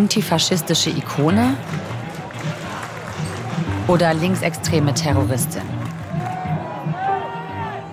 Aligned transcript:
antifaschistische 0.00 0.88
Ikone 0.88 1.58
oder 3.86 4.14
linksextreme 4.14 4.94
Terroristin? 4.94 5.60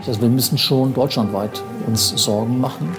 Also 0.08 0.22
wir 0.22 0.30
müssen 0.30 0.58
schon 0.58 0.94
deutschlandweit 0.94 1.62
uns 1.86 2.08
Sorgen 2.16 2.62
machen. 2.62 2.96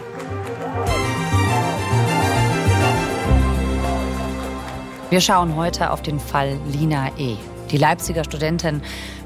Wir 5.09 5.22
schauen 5.22 5.56
heute 5.56 5.90
auf 5.90 6.02
den 6.02 6.20
Fall 6.20 6.59
Lina 6.70 7.09
E. 7.16 7.36
Die 7.70 7.79
Leipziger 7.79 8.25
Studentin 8.25 8.82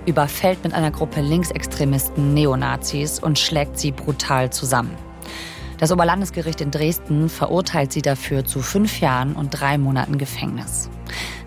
überfällt 0.07 0.63
mit 0.63 0.75
einer 0.75 0.93
Gruppe 0.93 1.21
Linksextremisten 1.21 2.35
Neonazis 2.35 3.19
und 3.19 3.37
schlägt 3.37 3.81
sie 3.81 3.91
brutal 3.91 4.51
zusammen. 4.51 4.97
Das 5.83 5.91
Oberlandesgericht 5.91 6.61
in 6.61 6.71
Dresden 6.71 7.29
verurteilt 7.29 7.93
sie 7.93 8.03
dafür 8.03 8.45
zu 8.45 8.63
fünf 8.63 9.01
Jahren 9.01 9.33
und 9.33 9.51
drei 9.51 9.79
Monaten 9.79 10.17
Gefängnis. 10.17 10.89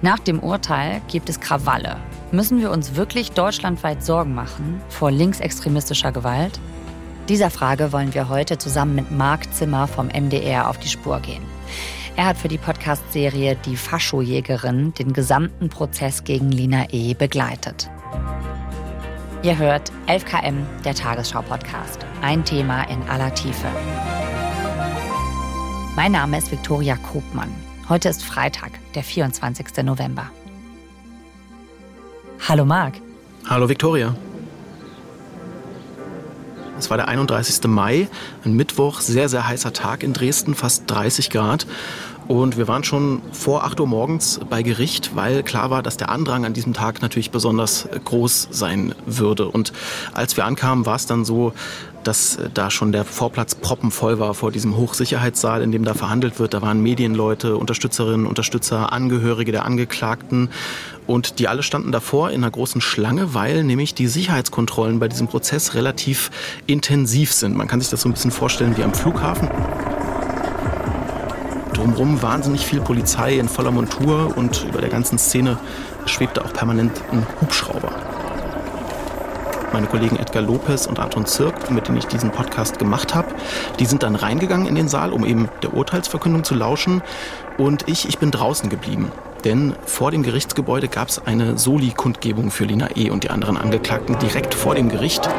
Nach 0.01 0.19
dem 0.19 0.41
Urteil 0.41 1.01
gibt 1.07 1.29
es 1.29 1.39
Krawalle. 1.39 1.95
Müssen 2.33 2.59
wir 2.59 2.69
uns 2.69 2.97
wirklich 2.97 3.31
deutschlandweit 3.31 4.03
Sorgen 4.03 4.35
machen 4.35 4.81
vor 4.89 5.09
linksextremistischer 5.09 6.11
Gewalt? 6.11 6.59
Dieser 7.29 7.49
Frage 7.49 7.93
wollen 7.93 8.13
wir 8.13 8.27
heute 8.27 8.57
zusammen 8.57 8.95
mit 8.95 9.09
Marc 9.09 9.53
Zimmer 9.53 9.87
vom 9.87 10.07
MDR 10.07 10.69
auf 10.69 10.79
die 10.79 10.89
Spur 10.89 11.21
gehen. 11.21 11.43
Er 12.17 12.25
hat 12.25 12.37
für 12.37 12.49
die 12.49 12.57
Podcast-Serie 12.57 13.55
Die 13.65 13.77
Faschojägerin 13.77 14.93
den 14.95 15.13
gesamten 15.13 15.69
Prozess 15.69 16.25
gegen 16.25 16.51
Lina 16.51 16.87
E. 16.91 17.13
begleitet. 17.13 17.89
Ihr 19.43 19.57
hört 19.57 19.93
11KM, 20.07 20.55
der 20.83 20.95
Tagesschau-Podcast. 20.95 22.05
Ein 22.21 22.43
Thema 22.43 22.83
in 22.89 23.01
aller 23.03 23.33
Tiefe. 23.33 23.67
Mein 25.95 26.11
Name 26.11 26.37
ist 26.37 26.51
Viktoria 26.51 26.97
Kobmann. 26.97 27.49
Heute 27.87 28.09
ist 28.09 28.21
Freitag, 28.21 28.71
der 28.95 29.03
24. 29.03 29.81
November. 29.85 30.29
Hallo 32.49 32.65
Marc. 32.65 32.95
Hallo 33.47 33.69
Viktoria. 33.69 34.13
Es 36.77 36.89
war 36.89 36.97
der 36.97 37.07
31. 37.07 37.63
Mai, 37.67 38.09
ein 38.43 38.55
Mittwoch, 38.55 38.99
sehr, 38.99 39.29
sehr 39.29 39.47
heißer 39.47 39.71
Tag 39.71 40.03
in 40.03 40.11
Dresden, 40.11 40.53
fast 40.53 40.83
30 40.87 41.29
Grad. 41.29 41.65
Und 42.27 42.57
wir 42.57 42.67
waren 42.67 42.83
schon 42.83 43.21
vor 43.31 43.65
8 43.65 43.79
Uhr 43.79 43.87
morgens 43.87 44.39
bei 44.49 44.63
Gericht, 44.63 45.15
weil 45.15 45.43
klar 45.43 45.69
war, 45.69 45.83
dass 45.83 45.97
der 45.97 46.09
Andrang 46.09 46.43
an 46.45 46.53
diesem 46.53 46.73
Tag 46.73 47.01
natürlich 47.01 47.29
besonders 47.29 47.87
groß 48.03 48.47
sein 48.49 48.95
würde. 49.05 49.47
Und 49.47 49.73
als 50.13 50.35
wir 50.35 50.45
ankamen, 50.45 50.87
war 50.87 50.95
es 50.95 51.05
dann 51.05 51.23
so, 51.23 51.53
dass 52.03 52.37
da 52.53 52.69
schon 52.69 52.91
der 52.91 53.03
Vorplatz 53.03 53.55
proppenvoll 53.55 54.19
war 54.19 54.33
vor 54.33 54.51
diesem 54.51 54.75
Hochsicherheitssaal, 54.77 55.61
in 55.61 55.71
dem 55.71 55.83
da 55.83 55.93
verhandelt 55.93 56.39
wird. 56.39 56.53
Da 56.53 56.61
waren 56.61 56.81
Medienleute, 56.81 57.57
Unterstützerinnen, 57.57 58.25
Unterstützer, 58.25 58.91
Angehörige 58.91 59.51
der 59.51 59.65
Angeklagten. 59.65 60.49
Und 61.07 61.37
die 61.37 61.47
alle 61.47 61.61
standen 61.61 61.91
davor 61.91 62.31
in 62.31 62.43
einer 62.43 62.51
großen 62.51 62.81
Schlange, 62.81 63.35
weil 63.35 63.63
nämlich 63.63 63.93
die 63.93 64.07
Sicherheitskontrollen 64.07 64.99
bei 64.99 65.07
diesem 65.07 65.27
Prozess 65.27 65.75
relativ 65.75 66.31
intensiv 66.65 67.31
sind. 67.33 67.55
Man 67.55 67.67
kann 67.67 67.81
sich 67.81 67.89
das 67.91 68.01
so 68.01 68.09
ein 68.09 68.13
bisschen 68.13 68.31
vorstellen 68.31 68.75
wie 68.77 68.83
am 68.83 68.93
Flughafen 68.93 69.49
drumherum 71.75 72.21
wahnsinnig 72.21 72.65
viel 72.65 72.81
Polizei 72.81 73.37
in 73.37 73.49
voller 73.49 73.71
Montur 73.71 74.33
und 74.35 74.65
über 74.67 74.81
der 74.81 74.89
ganzen 74.89 75.17
Szene 75.17 75.57
schwebte 76.05 76.43
auch 76.43 76.53
permanent 76.53 77.01
ein 77.11 77.25
Hubschrauber. 77.41 77.91
Meine 79.73 79.87
Kollegen 79.87 80.15
Edgar 80.15 80.41
Lopez 80.41 80.85
und 80.85 80.99
Anton 80.99 81.25
Zirk, 81.25 81.69
mit 81.69 81.87
denen 81.87 81.97
ich 81.97 82.07
diesen 82.07 82.31
Podcast 82.31 82.79
gemacht 82.79 83.13
habe, 83.13 83.27
die 83.79 83.85
sind 83.85 84.03
dann 84.03 84.15
reingegangen 84.15 84.67
in 84.67 84.75
den 84.75 84.87
Saal, 84.87 85.11
um 85.11 85.25
eben 85.25 85.49
der 85.63 85.73
Urteilsverkündung 85.73 86.45
zu 86.45 86.55
lauschen. 86.55 87.01
Und 87.57 87.87
ich, 87.89 88.07
ich 88.07 88.17
bin 88.17 88.31
draußen 88.31 88.69
geblieben. 88.69 89.11
Denn 89.43 89.75
vor 89.85 90.11
dem 90.11 90.23
Gerichtsgebäude 90.23 90.87
gab 90.87 91.09
es 91.09 91.21
eine 91.25 91.57
Soli-Kundgebung 91.57 92.51
für 92.51 92.63
Lina 92.63 92.89
E. 92.95 93.09
und 93.09 93.25
die 93.25 93.29
anderen 93.29 93.57
Angeklagten 93.57 94.17
direkt 94.17 94.53
vor 94.53 94.75
dem 94.75 94.87
Gericht. 94.87 95.29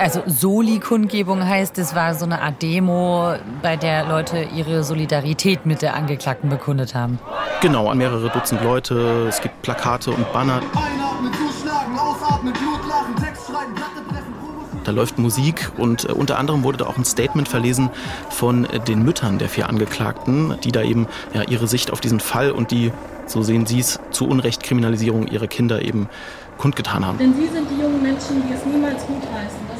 Also 0.00 0.22
Soli-Kundgebung 0.24 1.46
heißt, 1.46 1.76
es 1.76 1.94
war 1.94 2.14
so 2.14 2.24
eine 2.24 2.40
Art 2.40 2.62
Demo, 2.62 3.34
bei 3.60 3.76
der 3.76 4.06
Leute 4.06 4.48
ihre 4.56 4.82
Solidarität 4.82 5.66
mit 5.66 5.82
der 5.82 5.94
Angeklagten 5.94 6.48
bekundet 6.48 6.94
haben. 6.94 7.18
Genau, 7.60 7.90
an 7.90 7.98
mehrere 7.98 8.30
Dutzend 8.30 8.64
Leute. 8.64 9.26
Es 9.28 9.42
gibt 9.42 9.60
Plakate 9.60 10.10
und 10.10 10.32
Banner. 10.32 10.62
Einatmen, 10.72 11.30
zuschlagen, 11.34 11.98
ausatmen, 11.98 12.54
Blut 12.54 12.80
lachen, 12.88 13.14
Text 13.22 13.46
schreiben, 13.46 13.74
Platte 13.74 14.00
brechen. 14.08 14.32
Da 14.84 14.92
läuft 14.92 15.18
Musik 15.18 15.70
und 15.76 16.08
äh, 16.08 16.12
unter 16.12 16.38
anderem 16.38 16.64
wurde 16.64 16.78
da 16.78 16.86
auch 16.86 16.96
ein 16.96 17.04
Statement 17.04 17.46
verlesen 17.46 17.90
von 18.30 18.64
äh, 18.64 18.80
den 18.80 19.02
Müttern 19.02 19.36
der 19.36 19.50
vier 19.50 19.68
Angeklagten, 19.68 20.54
die 20.64 20.72
da 20.72 20.82
eben 20.82 21.08
ja, 21.34 21.42
ihre 21.42 21.68
Sicht 21.68 21.92
auf 21.92 22.00
diesen 22.00 22.20
Fall 22.20 22.52
und 22.52 22.70
die, 22.70 22.90
so 23.26 23.42
sehen 23.42 23.66
sie 23.66 23.80
es, 23.80 24.00
zu 24.12 24.26
Unrecht 24.26 24.62
Kriminalisierung 24.62 25.28
ihrer 25.28 25.46
Kinder 25.46 25.82
eben 25.82 26.08
kundgetan 26.56 27.06
haben. 27.06 27.18
Denn 27.18 27.34
sie 27.34 27.48
sind 27.48 27.68
die 27.70 27.82
jungen 27.82 28.02
Menschen, 28.02 28.42
die 28.48 28.54
es 28.54 28.64
niemals 28.64 29.06
gutheißen, 29.06 29.60
dass 29.68 29.79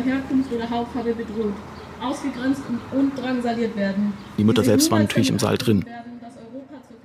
ihrer 0.00 0.16
Herkunft 0.16 0.52
oder 0.52 0.68
Hautfarbe 0.68 1.14
bedroht, 1.14 1.54
ausgegrenzt 2.00 2.62
und 2.92 3.16
drangsaliert 3.16 3.76
werden. 3.76 4.12
Die 4.38 4.44
Mütter 4.44 4.64
selbst 4.64 4.90
waren 4.90 5.02
natürlich 5.02 5.30
im 5.30 5.38
Saal 5.38 5.58
drin. 5.58 5.84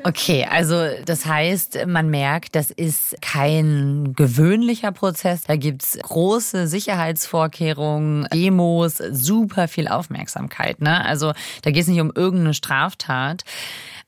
Okay, 0.03 0.45
also 0.47 0.75
das 1.03 1.25
heißt, 1.25 1.87
man 1.87 2.11
merkt, 2.11 2.55
das 2.55 2.69
ist 2.69 3.15
kein 3.21 4.13
gewöhnlicher 4.15 4.91
Prozess. 4.91 5.45
Da 5.45 5.55
gibt's 5.55 5.97
große 5.99 6.67
Sicherheitsvorkehrungen, 6.67 8.27
Demos, 8.31 8.97
super 8.97 9.67
viel 9.67 9.87
Aufmerksamkeit. 9.87 10.79
Ne? 10.79 11.03
Also 11.03 11.33
da 11.63 11.71
geht 11.71 11.81
es 11.81 11.87
nicht 11.87 12.01
um 12.01 12.11
irgendeine 12.13 12.53
Straftat. 12.53 13.45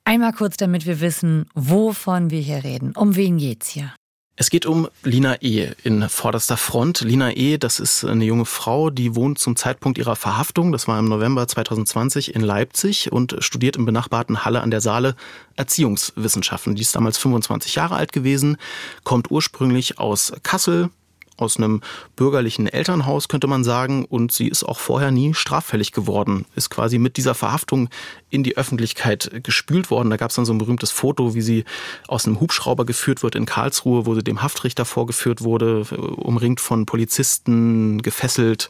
Einmal 0.06 0.34
kurz, 0.34 0.58
damit 0.58 0.86
wir 0.86 1.02
wissen, 1.02 1.48
wovon 1.56 2.30
wir 2.30 2.42
hier 2.42 2.64
reden. 2.64 2.94
Um 2.96 3.16
wen 3.16 3.38
geht's 3.38 3.68
hier? 3.68 3.92
Es 4.40 4.52
geht 4.52 4.68
um 4.68 4.88
Lina 5.02 5.42
E. 5.42 5.70
in 5.84 6.08
vorderster 6.10 6.58
Front. 6.58 7.02
Lina 7.02 7.36
E., 7.36 7.58
das 7.58 7.80
ist 7.80 8.06
eine 8.06 8.24
junge 8.24 8.46
Frau, 8.46 8.92
die 8.92 9.16
wohnt 9.16 9.40
zum 9.40 9.56
Zeitpunkt 9.56 9.98
ihrer 9.98 10.16
Verhaftung, 10.16 10.72
das 10.72 10.88
war 10.88 11.00
im 11.00 11.06
November 11.06 11.48
2020 11.48 12.36
in 12.36 12.42
Leipzig 12.42 13.12
und 13.12 13.36
studiert 13.40 13.78
im 13.78 13.86
benachbarten 13.86 14.46
Halle 14.46 14.62
an 14.62 14.70
der 14.70 14.80
Saale 14.80 15.16
Erziehungswissenschaften. 15.56 16.76
Die 16.76 16.84
ist 16.84 16.96
damals 16.96 17.18
25 17.18 17.74
Jahre 17.74 17.96
alt 17.96 18.14
gewesen, 18.14 18.58
kommt 19.04 19.32
ursprünglich 19.32 19.98
aus 19.98 20.32
Kassel, 20.44 20.92
aus 21.38 21.58
einem 21.58 21.82
bürgerlichen 22.16 22.68
Elternhaus, 22.68 23.28
könnte 23.28 23.48
man 23.48 23.64
sagen. 23.64 24.06
Und 24.06 24.32
sie 24.32 24.48
ist 24.48 24.64
auch 24.64 24.80
vorher 24.80 25.12
nie 25.12 25.34
straffällig 25.34 25.92
geworden. 25.92 26.46
Ist 26.56 26.70
quasi 26.70 26.98
mit 26.98 27.18
dieser 27.18 27.36
Verhaftung 27.36 27.90
in 28.30 28.44
die 28.44 28.58
Öffentlichkeit 28.58 29.32
gespült 29.44 29.90
worden. 29.90 30.10
Da 30.10 30.18
gab 30.18 30.30
es 30.30 30.36
dann 30.36 30.46
so 30.46 30.54
ein 30.54 30.58
berühmtes 30.58 30.92
Foto, 30.92 31.34
wie 31.36 31.42
sie 31.42 31.64
aus 32.08 32.26
einem 32.26 32.40
Hubschrauber 32.40 32.86
geführt 32.86 33.24
wird 33.24 33.36
in 33.36 33.46
Karlsruhe, 33.46 34.06
wo 34.06 34.16
sie 34.16 34.24
dem 34.24 34.42
Haftrichter 34.42 34.86
vorgeführt 34.86 35.42
wurde, 35.42 35.82
umringt 36.18 36.60
von 36.60 36.86
Polizisten, 36.86 38.02
gefesselt. 38.02 38.70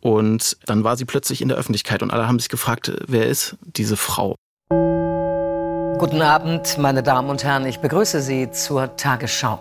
Und 0.00 0.56
dann 0.66 0.84
war 0.84 0.96
sie 0.96 1.04
plötzlich 1.04 1.42
in 1.42 1.48
der 1.48 1.56
Öffentlichkeit 1.56 2.02
und 2.02 2.12
alle 2.12 2.28
haben 2.28 2.38
sich 2.38 2.48
gefragt, 2.48 2.92
wer 3.06 3.26
ist 3.26 3.56
diese 3.62 3.96
Frau? 3.96 4.36
Guten 5.98 6.20
Abend, 6.20 6.76
meine 6.76 7.02
Damen 7.02 7.30
und 7.30 7.42
Herren. 7.42 7.64
Ich 7.64 7.78
begrüße 7.78 8.20
Sie 8.20 8.50
zur 8.50 8.96
Tagesschau. 8.96 9.60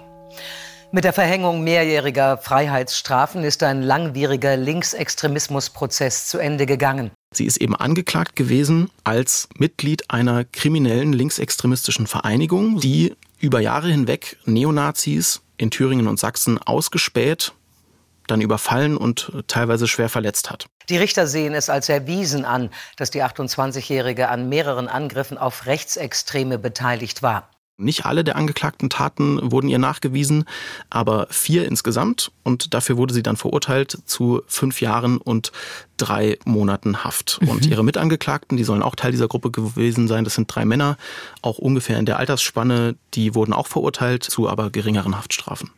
Mit 0.91 1.03
der 1.03 1.13
Verhängung 1.13 1.63
mehrjähriger 1.63 2.37
Freiheitsstrafen 2.37 3.43
ist 3.43 3.63
ein 3.63 3.81
langwieriger 3.81 4.55
Linksextremismusprozess 4.55 6.27
zu 6.27 6.37
Ende 6.37 6.65
gegangen. 6.65 7.11
Sie 7.33 7.45
ist 7.45 7.57
eben 7.57 7.75
angeklagt 7.75 8.35
gewesen 8.35 8.89
als 9.03 9.49
Mitglied 9.57 10.09
einer 10.09 10.45
kriminellen 10.45 11.11
linksextremistischen 11.11 12.07
Vereinigung, 12.07 12.79
die 12.79 13.13
über 13.39 13.59
Jahre 13.59 13.89
hinweg 13.89 14.37
Neonazis 14.45 15.41
in 15.57 15.71
Thüringen 15.71 16.07
und 16.07 16.19
Sachsen 16.19 16.59
ausgespäht, 16.59 17.53
dann 18.27 18.41
überfallen 18.41 18.95
und 18.95 19.31
teilweise 19.47 19.87
schwer 19.87 20.09
verletzt 20.09 20.49
hat. 20.49 20.67
Die 20.89 20.97
Richter 20.97 21.27
sehen 21.27 21.53
es 21.53 21.69
als 21.69 21.89
erwiesen 21.89 22.45
an, 22.45 22.69
dass 22.95 23.11
die 23.11 23.23
28-Jährige 23.23 24.29
an 24.29 24.49
mehreren 24.49 24.87
Angriffen 24.87 25.37
auf 25.37 25.65
Rechtsextreme 25.65 26.57
beteiligt 26.57 27.21
war. 27.21 27.49
Nicht 27.77 28.05
alle 28.05 28.23
der 28.23 28.37
angeklagten 28.37 28.89
Taten 28.89 29.51
wurden 29.51 29.67
ihr 29.67 29.79
nachgewiesen, 29.79 30.45
aber 30.89 31.27
vier 31.29 31.65
insgesamt. 31.65 32.31
Und 32.43 32.73
dafür 32.73 32.95
wurde 32.95 33.13
sie 33.13 33.23
dann 33.23 33.35
verurteilt 33.35 33.97
zu 34.05 34.43
fünf 34.47 34.79
Jahren 34.79 35.17
und 35.17 35.51
drei 35.97 36.37
Monaten 36.45 37.03
Haft. 37.03 37.41
Mhm. 37.41 37.49
Und 37.49 37.65
ihre 37.65 37.83
Mitangeklagten, 37.83 38.57
die 38.57 38.63
sollen 38.63 38.81
auch 38.81 38.95
Teil 38.95 39.11
dieser 39.11 39.27
Gruppe 39.27 39.51
gewesen 39.51 40.07
sein. 40.07 40.23
Das 40.23 40.35
sind 40.35 40.53
drei 40.53 40.63
Männer, 40.63 40.95
auch 41.41 41.57
ungefähr 41.57 41.99
in 41.99 42.05
der 42.05 42.17
Altersspanne. 42.17 42.95
Die 43.13 43.35
wurden 43.35 43.51
auch 43.51 43.67
verurteilt 43.67 44.23
zu 44.23 44.47
aber 44.47 44.69
geringeren 44.69 45.17
Haftstrafen. 45.17 45.71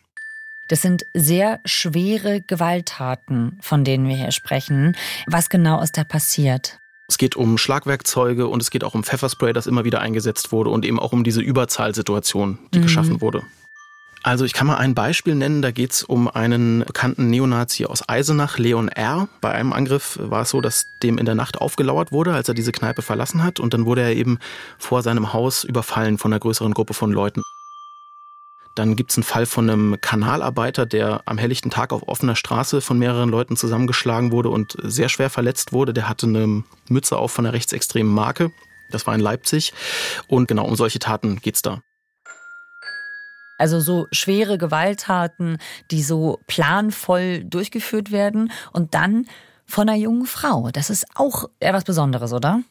Das 0.68 0.82
sind 0.82 1.04
sehr 1.14 1.60
schwere 1.64 2.42
Gewalttaten, 2.42 3.58
von 3.60 3.84
denen 3.84 4.06
wir 4.06 4.16
hier 4.16 4.32
sprechen. 4.32 4.96
Was 5.26 5.48
genau 5.48 5.82
ist 5.82 5.96
da 5.96 6.04
passiert? 6.04 6.78
Es 7.08 7.16
geht 7.16 7.36
um 7.36 7.56
Schlagwerkzeuge 7.56 8.46
und 8.48 8.60
es 8.62 8.70
geht 8.70 8.84
auch 8.84 8.94
um 8.94 9.02
Pfefferspray, 9.02 9.54
das 9.54 9.66
immer 9.66 9.84
wieder 9.84 10.00
eingesetzt 10.00 10.52
wurde 10.52 10.68
und 10.68 10.84
eben 10.84 11.00
auch 11.00 11.12
um 11.12 11.24
diese 11.24 11.40
Überzahlsituation, 11.40 12.58
die 12.74 12.78
mhm. 12.78 12.82
geschaffen 12.82 13.20
wurde. 13.22 13.42
Also 14.22 14.44
ich 14.44 14.52
kann 14.52 14.66
mal 14.66 14.76
ein 14.76 14.94
Beispiel 14.94 15.34
nennen, 15.34 15.62
da 15.62 15.70
geht 15.70 15.92
es 15.92 16.02
um 16.02 16.28
einen 16.28 16.80
bekannten 16.80 17.30
Neonazi 17.30 17.86
aus 17.86 18.06
Eisenach, 18.08 18.58
Leon 18.58 18.88
R. 18.88 19.28
Bei 19.40 19.52
einem 19.52 19.72
Angriff 19.72 20.18
war 20.20 20.42
es 20.42 20.50
so, 20.50 20.60
dass 20.60 20.86
dem 21.02 21.16
in 21.16 21.24
der 21.24 21.34
Nacht 21.34 21.60
aufgelauert 21.60 22.12
wurde, 22.12 22.34
als 22.34 22.48
er 22.48 22.54
diese 22.54 22.72
Kneipe 22.72 23.00
verlassen 23.00 23.42
hat 23.42 23.58
und 23.58 23.72
dann 23.72 23.86
wurde 23.86 24.02
er 24.02 24.14
eben 24.14 24.38
vor 24.76 25.02
seinem 25.02 25.32
Haus 25.32 25.64
überfallen 25.64 26.18
von 26.18 26.32
einer 26.32 26.40
größeren 26.40 26.74
Gruppe 26.74 26.92
von 26.92 27.10
Leuten. 27.10 27.42
Dann 28.78 28.94
gibt 28.94 29.10
es 29.10 29.16
einen 29.16 29.24
Fall 29.24 29.44
von 29.44 29.68
einem 29.68 30.00
Kanalarbeiter, 30.00 30.86
der 30.86 31.22
am 31.24 31.36
helllichten 31.36 31.68
Tag 31.68 31.92
auf 31.92 32.06
offener 32.06 32.36
Straße 32.36 32.80
von 32.80 32.96
mehreren 32.96 33.28
Leuten 33.28 33.56
zusammengeschlagen 33.56 34.30
wurde 34.30 34.50
und 34.50 34.76
sehr 34.80 35.08
schwer 35.08 35.30
verletzt 35.30 35.72
wurde. 35.72 35.92
Der 35.92 36.08
hatte 36.08 36.26
eine 36.26 36.62
Mütze 36.88 37.16
auf 37.16 37.32
von 37.32 37.44
einer 37.44 37.54
rechtsextremen 37.54 38.12
Marke. 38.12 38.52
Das 38.92 39.04
war 39.04 39.16
in 39.16 39.20
Leipzig. 39.20 39.72
Und 40.28 40.46
genau 40.46 40.64
um 40.64 40.76
solche 40.76 41.00
Taten 41.00 41.40
geht 41.40 41.56
es 41.56 41.62
da. 41.62 41.80
Also 43.58 43.80
so 43.80 44.06
schwere 44.12 44.58
Gewalttaten, 44.58 45.58
die 45.90 46.04
so 46.04 46.38
planvoll 46.46 47.42
durchgeführt 47.42 48.12
werden 48.12 48.52
und 48.72 48.94
dann 48.94 49.26
von 49.66 49.88
einer 49.88 49.98
jungen 49.98 50.26
Frau. 50.26 50.70
Das 50.70 50.88
ist 50.88 51.04
auch 51.16 51.50
etwas 51.58 51.82
Besonderes, 51.82 52.32
oder? 52.32 52.62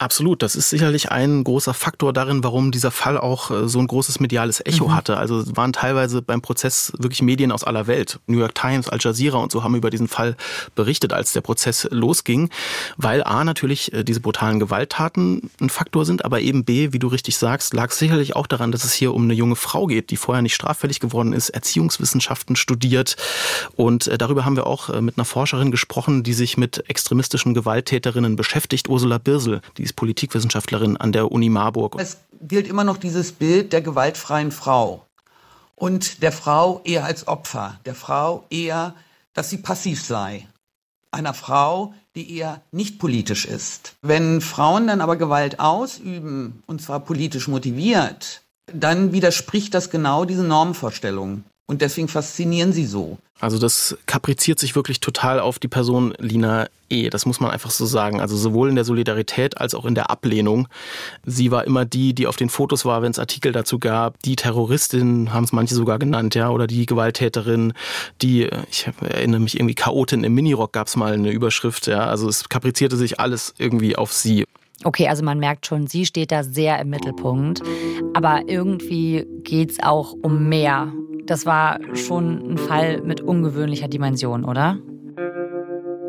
Absolut, 0.00 0.40
das 0.40 0.56
ist 0.56 0.70
sicherlich 0.70 1.12
ein 1.12 1.44
großer 1.44 1.74
Faktor 1.74 2.14
darin, 2.14 2.42
warum 2.42 2.70
dieser 2.70 2.90
Fall 2.90 3.18
auch 3.18 3.50
äh, 3.50 3.68
so 3.68 3.80
ein 3.80 3.86
großes 3.86 4.18
mediales 4.18 4.64
Echo 4.64 4.88
mhm. 4.88 4.94
hatte. 4.94 5.18
Also 5.18 5.40
es 5.40 5.56
waren 5.58 5.74
teilweise 5.74 6.22
beim 6.22 6.40
Prozess 6.40 6.94
wirklich 6.96 7.20
Medien 7.20 7.52
aus 7.52 7.64
aller 7.64 7.86
Welt. 7.86 8.18
New 8.26 8.38
York 8.38 8.54
Times, 8.54 8.88
Al 8.88 8.98
Jazeera 8.98 9.36
und 9.36 9.52
so 9.52 9.62
haben 9.62 9.74
über 9.74 9.90
diesen 9.90 10.08
Fall 10.08 10.38
berichtet, 10.74 11.12
als 11.12 11.34
der 11.34 11.42
Prozess 11.42 11.86
losging, 11.90 12.48
weil 12.96 13.22
A 13.22 13.44
natürlich 13.44 13.92
äh, 13.92 14.02
diese 14.02 14.20
brutalen 14.20 14.58
Gewalttaten 14.58 15.50
ein 15.60 15.68
Faktor 15.68 16.06
sind, 16.06 16.24
aber 16.24 16.40
eben 16.40 16.64
B, 16.64 16.94
wie 16.94 16.98
du 16.98 17.08
richtig 17.08 17.36
sagst, 17.36 17.74
lag 17.74 17.90
sicherlich 17.90 18.34
auch 18.34 18.46
daran, 18.46 18.72
dass 18.72 18.84
es 18.84 18.94
hier 18.94 19.12
um 19.12 19.24
eine 19.24 19.34
junge 19.34 19.56
Frau 19.56 19.86
geht, 19.86 20.08
die 20.08 20.16
vorher 20.16 20.40
nicht 20.40 20.54
straffällig 20.54 21.00
geworden 21.00 21.34
ist, 21.34 21.50
Erziehungswissenschaften 21.50 22.56
studiert 22.56 23.16
und 23.76 24.06
äh, 24.06 24.16
darüber 24.16 24.46
haben 24.46 24.56
wir 24.56 24.66
auch 24.66 24.88
mit 25.02 25.18
einer 25.18 25.26
Forscherin 25.26 25.70
gesprochen, 25.70 26.22
die 26.22 26.32
sich 26.32 26.56
mit 26.56 26.88
extremistischen 26.88 27.52
Gewalttäterinnen 27.52 28.34
beschäftigt, 28.34 28.88
Ursula 28.88 29.18
Birsel, 29.18 29.60
die 29.76 29.89
ist 29.90 29.96
Politikwissenschaftlerin 29.96 30.96
an 30.96 31.10
der 31.10 31.32
Uni 31.32 31.48
Marburg. 31.48 31.96
Es 31.98 32.18
gilt 32.40 32.68
immer 32.68 32.84
noch 32.84 32.96
dieses 32.96 33.32
Bild 33.32 33.72
der 33.72 33.82
gewaltfreien 33.82 34.52
Frau 34.52 35.04
und 35.74 36.22
der 36.22 36.32
Frau 36.32 36.80
eher 36.84 37.04
als 37.04 37.26
Opfer, 37.26 37.80
der 37.84 37.94
Frau 37.94 38.44
eher, 38.50 38.94
dass 39.34 39.50
sie 39.50 39.58
passiv 39.58 40.04
sei. 40.04 40.46
Einer 41.10 41.34
Frau, 41.34 41.92
die 42.14 42.36
eher 42.36 42.62
nicht 42.70 43.00
politisch 43.00 43.46
ist. 43.46 43.96
Wenn 44.00 44.40
Frauen 44.40 44.86
dann 44.86 45.00
aber 45.00 45.16
Gewalt 45.16 45.58
ausüben, 45.58 46.62
und 46.66 46.80
zwar 46.80 47.00
politisch 47.00 47.48
motiviert, 47.48 48.42
dann 48.72 49.12
widerspricht 49.12 49.74
das 49.74 49.90
genau 49.90 50.24
diesen 50.24 50.46
Normvorstellungen. 50.46 51.44
Und 51.70 51.82
deswegen 51.82 52.08
faszinieren 52.08 52.72
sie 52.72 52.84
so. 52.84 53.16
Also 53.38 53.56
das 53.56 53.96
kapriziert 54.06 54.58
sich 54.58 54.74
wirklich 54.74 54.98
total 54.98 55.38
auf 55.38 55.60
die 55.60 55.68
Person 55.68 56.14
Lina 56.18 56.68
E. 56.88 57.10
Das 57.10 57.26
muss 57.26 57.38
man 57.38 57.52
einfach 57.52 57.70
so 57.70 57.86
sagen. 57.86 58.20
Also 58.20 58.36
sowohl 58.36 58.70
in 58.70 58.74
der 58.74 58.84
Solidarität 58.84 59.58
als 59.58 59.76
auch 59.76 59.84
in 59.84 59.94
der 59.94 60.10
Ablehnung. 60.10 60.66
Sie 61.24 61.52
war 61.52 61.64
immer 61.64 61.84
die, 61.84 62.12
die 62.12 62.26
auf 62.26 62.34
den 62.34 62.48
Fotos 62.48 62.84
war, 62.84 63.02
wenn 63.02 63.12
es 63.12 63.20
Artikel 63.20 63.52
dazu 63.52 63.78
gab. 63.78 64.20
Die 64.22 64.34
Terroristin 64.34 65.32
haben 65.32 65.44
es 65.44 65.52
manche 65.52 65.76
sogar 65.76 66.00
genannt, 66.00 66.34
ja, 66.34 66.50
oder 66.50 66.66
die 66.66 66.86
Gewalttäterin, 66.86 67.72
die, 68.20 68.48
ich 68.68 68.88
erinnere 69.00 69.40
mich 69.40 69.54
irgendwie, 69.54 69.76
Chaotin 69.76 70.24
im 70.24 70.34
Minirock 70.34 70.72
gab 70.72 70.88
es 70.88 70.96
mal 70.96 71.12
eine 71.12 71.30
Überschrift, 71.30 71.86
ja. 71.86 72.00
Also 72.00 72.28
es 72.28 72.48
kaprizierte 72.48 72.96
sich 72.96 73.20
alles 73.20 73.54
irgendwie 73.58 73.94
auf 73.94 74.12
sie. 74.12 74.44
Okay, 74.82 75.06
also 75.06 75.22
man 75.22 75.38
merkt 75.38 75.66
schon, 75.66 75.86
sie 75.86 76.04
steht 76.04 76.32
da 76.32 76.42
sehr 76.42 76.80
im 76.80 76.90
Mittelpunkt. 76.90 77.62
Aber 78.12 78.42
irgendwie 78.48 79.24
geht 79.44 79.70
es 79.70 79.78
auch 79.80 80.16
um 80.20 80.48
mehr 80.48 80.92
das 81.30 81.46
war 81.46 81.78
schon 81.94 82.54
ein 82.54 82.58
Fall 82.58 83.02
mit 83.02 83.20
ungewöhnlicher 83.20 83.86
Dimension, 83.86 84.44
oder? 84.44 84.78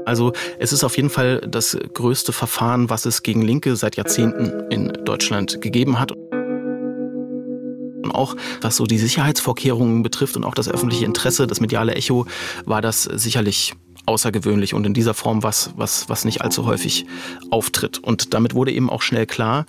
Also 0.06 0.34
es 0.58 0.74
ist 0.74 0.84
auf 0.84 0.98
jeden 0.98 1.12
Fall 1.12 1.42
das 1.48 1.78
größte 1.94 2.34
Verfahren, 2.34 2.90
was 2.90 3.06
es 3.06 3.22
gegen 3.22 3.44
Linke 3.44 3.76
seit 3.76 3.98
Jahrzehnten 3.98 4.72
in 4.72 4.88
Deutschland 5.06 5.62
gegeben 5.62 6.00
hat. 6.00 6.12
Und 6.12 8.10
auch 8.12 8.36
was 8.62 8.78
so 8.78 8.86
die 8.86 8.98
Sicherheitsvorkehrungen 8.98 10.02
betrifft 10.02 10.38
und 10.38 10.44
auch 10.44 10.56
das 10.56 10.68
öffentliche 10.68 11.06
Interesse, 11.06 11.46
das 11.46 11.62
mediale 11.62 11.94
Echo, 11.94 12.26
war 12.66 12.82
das 12.82 13.04
sicherlich 13.04 13.76
außergewöhnlich 14.08 14.74
und 14.74 14.88
in 14.88 14.96
dieser 14.96 15.14
Form 15.14 15.44
was, 15.44 15.72
was, 15.76 16.10
was 16.10 16.26
nicht 16.26 16.42
allzu 16.42 16.66
häufig 16.66 17.06
auftritt. 17.52 18.00
Und 18.00 18.34
damit 18.34 18.56
wurde 18.56 18.72
eben 18.72 18.90
auch 18.90 19.04
schnell 19.04 19.28
klar, 19.28 19.68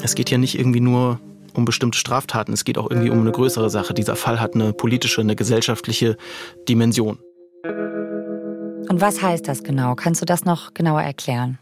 es 0.00 0.14
geht 0.14 0.30
ja 0.30 0.38
nicht 0.38 0.56
irgendwie 0.56 0.78
nur 0.78 1.18
um 1.56 1.64
bestimmte 1.64 1.98
Straftaten. 1.98 2.52
Es 2.52 2.64
geht 2.64 2.78
auch 2.78 2.90
irgendwie 2.90 3.10
um 3.10 3.20
eine 3.20 3.32
größere 3.32 3.70
Sache. 3.70 3.94
Dieser 3.94 4.16
Fall 4.16 4.40
hat 4.40 4.54
eine 4.54 4.72
politische, 4.72 5.20
eine 5.20 5.36
gesellschaftliche 5.36 6.16
Dimension. 6.68 7.18
Und 8.88 9.00
was 9.00 9.20
heißt 9.22 9.48
das 9.48 9.62
genau? 9.62 9.94
Kannst 9.94 10.22
du 10.22 10.26
das 10.26 10.44
noch 10.44 10.74
genauer 10.74 11.02
erklären? 11.02 11.58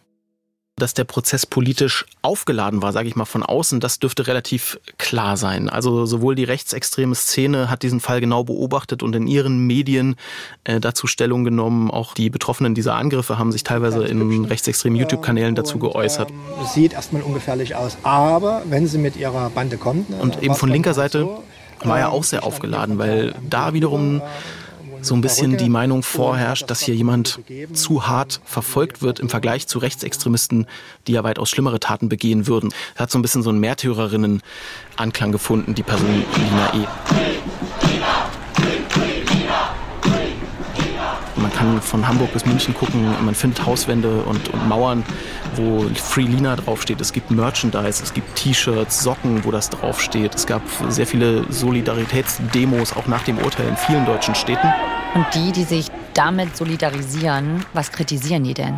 Dass 0.77 0.93
der 0.93 1.05
Prozess 1.05 1.47
politisch 1.47 2.05
aufgeladen 2.23 2.83
war, 2.83 2.93
sage 2.93 3.07
ich 3.07 3.15
mal 3.15 3.25
von 3.25 3.45
außen, 3.45 3.79
das 3.79 4.01
dürfte 4.01 4.27
relativ 4.27 4.81
klar 4.99 5.37
sein. 5.37 5.69
Also 5.69 6.05
sowohl 6.05 6.35
die 6.35 6.45
rechtsextreme 6.45 7.15
Szene 7.15 7.71
hat 7.71 7.85
diesen 7.85 8.01
Fall 8.01 8.21
genau 8.21 8.43
beobachtet 8.43 9.03
und 9.03 9.15
in 9.15 9.29
ihren 9.29 9.67
Medien 9.67 10.17
äh, 10.65 10.81
dazu 10.81 11.07
Stellung 11.07 11.45
genommen. 11.45 11.91
Auch 11.93 12.15
die 12.15 12.29
Betroffenen 12.29 12.75
dieser 12.75 12.97
Angriffe 12.97 13.39
haben 13.39 13.53
sich 13.53 13.63
teilweise 13.63 14.05
in 14.05 14.45
rechtsextremen 14.45 14.99
YouTube-Kanälen 14.99 15.55
dazu 15.55 15.79
geäußert. 15.79 16.31
Ähm, 16.31 16.67
sieht 16.67 16.95
erstmal 16.95 17.23
ungefährlich 17.23 17.77
aus, 17.77 17.97
aber 18.03 18.63
wenn 18.67 18.89
sie 18.89 18.99
mit 18.99 19.17
ihrer 19.17 19.51
Bande 19.51 19.77
kommt. 19.77 20.11
Und 20.21 20.43
eben 20.43 20.57
von 20.57 20.71
linker 20.71 20.95
Seite 20.95 21.29
war 21.85 21.99
er 21.99 22.11
auch 22.11 22.25
sehr 22.25 22.45
aufgeladen, 22.45 22.99
weil 22.99 23.35
da 23.49 23.75
wiederum 23.75 24.23
so 25.05 25.15
ein 25.15 25.21
bisschen 25.21 25.57
die 25.57 25.69
Meinung 25.69 26.03
vorherrscht, 26.03 26.71
dass 26.71 26.81
hier 26.81 26.95
jemand 26.95 27.41
zu 27.73 28.07
hart 28.07 28.41
verfolgt 28.45 29.03
wird 29.03 29.21
im 29.21 29.29
Vergleich 29.29 29.67
zu 29.67 29.79
Rechtsextremisten, 29.79 30.67
die 31.07 31.13
ja 31.13 31.25
weitaus 31.25 31.51
schlimmere 31.51 31.81
Taten 31.81 32.09
begehen 32.09 32.47
würden. 32.47 32.73
Er 32.95 33.03
hat 33.03 33.11
so 33.11 33.19
ein 33.19 33.23
bisschen 33.23 33.43
so 33.43 33.51
einen 33.51 33.61
Märtyrerinnen-Anklang 33.61 35.33
gefunden, 35.33 35.75
die 35.75 35.83
Person 35.83 36.25
Lina 36.37 36.75
E. 36.75 36.87
kann 41.65 41.81
von 41.81 42.07
Hamburg 42.07 42.33
bis 42.33 42.45
München 42.45 42.75
gucken, 42.75 43.07
man 43.25 43.35
findet 43.35 43.65
Hauswände 43.65 44.23
und, 44.23 44.49
und 44.49 44.69
Mauern, 44.69 45.03
wo 45.57 45.85
Free 45.95 46.23
Lina 46.23 46.57
draufsteht. 46.57 47.01
Es 47.01 47.13
gibt 47.13 47.31
Merchandise, 47.31 48.03
es 48.03 48.13
gibt 48.13 48.35
T-Shirts, 48.37 49.03
Socken, 49.03 49.45
wo 49.45 49.51
das 49.51 49.71
draufsteht. 49.71 50.35
Es 50.35 50.47
gab 50.47 50.63
sehr 50.89 51.07
viele 51.07 51.45
Solidaritätsdemos 51.51 52.95
auch 52.97 53.07
nach 53.07 53.23
dem 53.25 53.39
Urteil 53.39 53.69
in 53.69 53.77
vielen 53.77 54.05
deutschen 54.05 54.35
Städten. 54.35 54.69
Und 55.15 55.27
die, 55.35 55.53
die 55.53 55.65
sich 55.65 55.87
damit 56.13 56.57
solidarisieren, 56.57 57.65
was 57.73 57.91
kritisieren 57.91 58.45
die 58.45 58.55
denn? 58.55 58.75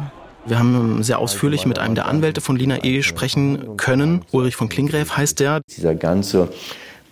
Wir 0.46 0.58
haben 0.58 1.02
sehr 1.02 1.18
ausführlich 1.18 1.66
mit 1.66 1.78
einem 1.80 1.96
der 1.96 2.06
Anwälte 2.06 2.40
von 2.40 2.56
Lina 2.56 2.84
E. 2.84 3.02
sprechen 3.02 3.76
können. 3.76 4.25
Ulrich 4.30 4.54
von 4.54 4.68
Klingräf 4.68 5.16
heißt 5.16 5.40
der. 5.40 5.61
Dieser 5.76 5.96
ganze 5.96 6.50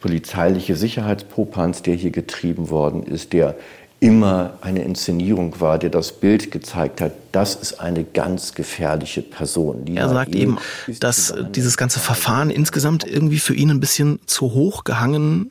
polizeiliche 0.01 0.77
Sicherheitspopanz, 0.77 1.83
der 1.83 1.95
hier 1.95 2.11
getrieben 2.11 2.71
worden 2.71 3.03
ist, 3.03 3.33
der 3.33 3.57
immer 4.05 4.59
eine 4.61 4.83
Inszenierung 4.83 5.61
war, 5.61 5.79
der 5.79 5.89
das 5.89 6.13
Bild 6.13 6.51
gezeigt 6.51 7.01
hat, 7.01 7.13
das 7.33 7.55
ist 7.55 7.81
eine 7.81 8.05
ganz 8.05 8.53
gefährliche 8.53 9.23
Person. 9.23 9.87
er 9.87 10.11
sagt 10.11 10.35
eben, 10.35 10.59
dass 11.01 11.35
dieses 11.53 11.79
ganze 11.79 12.01
Verfahren 12.01 12.51
insgesamt 12.51 13.07
irgendwie 13.07 13.39
für 13.39 13.55
ihn 13.55 13.71
ein 13.71 13.81
bisschen 13.81 14.21
zu 14.27 14.53
hoch 14.53 14.85
gehangen 14.85 15.51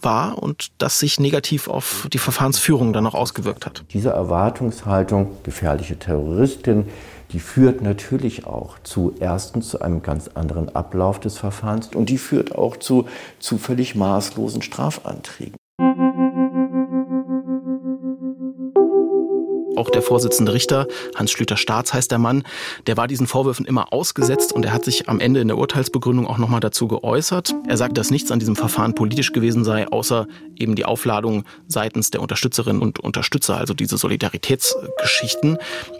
war 0.00 0.42
und 0.42 0.68
das 0.78 0.98
sich 0.98 1.20
negativ 1.20 1.68
auf 1.68 2.08
die 2.10 2.18
Verfahrensführung 2.18 2.94
dann 2.94 3.06
auch 3.06 3.14
ausgewirkt 3.14 3.66
hat. 3.66 3.84
Diese 3.92 4.10
Erwartungshaltung, 4.10 5.32
gefährliche 5.42 5.98
Terroristin, 5.98 6.86
die 7.32 7.40
führt 7.40 7.82
natürlich 7.82 8.46
auch 8.46 8.78
zu 8.82 9.14
erstens 9.20 9.68
zu 9.68 9.82
einem 9.82 10.02
ganz 10.02 10.28
anderen 10.28 10.74
Ablauf 10.74 11.20
des 11.20 11.36
Verfahrens 11.36 11.88
und 11.94 12.08
die 12.08 12.18
führt 12.18 12.54
auch 12.54 12.78
zu, 12.78 13.06
zu 13.40 13.58
völlig 13.58 13.94
maßlosen 13.94 14.62
Strafanträgen. 14.62 15.56
Auch 19.84 19.90
der 19.90 20.00
Vorsitzende 20.00 20.54
Richter, 20.54 20.88
Hans 21.14 21.30
Schlüter-Staats 21.30 21.92
heißt 21.92 22.10
der 22.10 22.18
Mann, 22.18 22.44
der 22.86 22.96
war 22.96 23.06
diesen 23.06 23.26
Vorwürfen 23.26 23.66
immer 23.66 23.92
ausgesetzt 23.92 24.50
und 24.50 24.64
er 24.64 24.72
hat 24.72 24.82
sich 24.82 25.10
am 25.10 25.20
Ende 25.20 25.40
in 25.40 25.48
der 25.48 25.58
Urteilsbegründung 25.58 26.26
auch 26.26 26.38
nochmal 26.38 26.60
dazu 26.60 26.88
geäußert. 26.88 27.54
Er 27.68 27.76
sagt, 27.76 27.98
dass 27.98 28.10
nichts 28.10 28.30
an 28.30 28.38
diesem 28.38 28.56
Verfahren 28.56 28.94
politisch 28.94 29.32
gewesen 29.32 29.62
sei, 29.62 29.86
außer 29.86 30.26
eben 30.56 30.74
die 30.74 30.86
Aufladung 30.86 31.44
seitens 31.68 32.10
der 32.10 32.22
Unterstützerinnen 32.22 32.80
und 32.80 32.98
Unterstützer, 32.98 33.58
also 33.58 33.74
diese 33.74 33.98
Solidaritätsgeschichten 33.98 35.58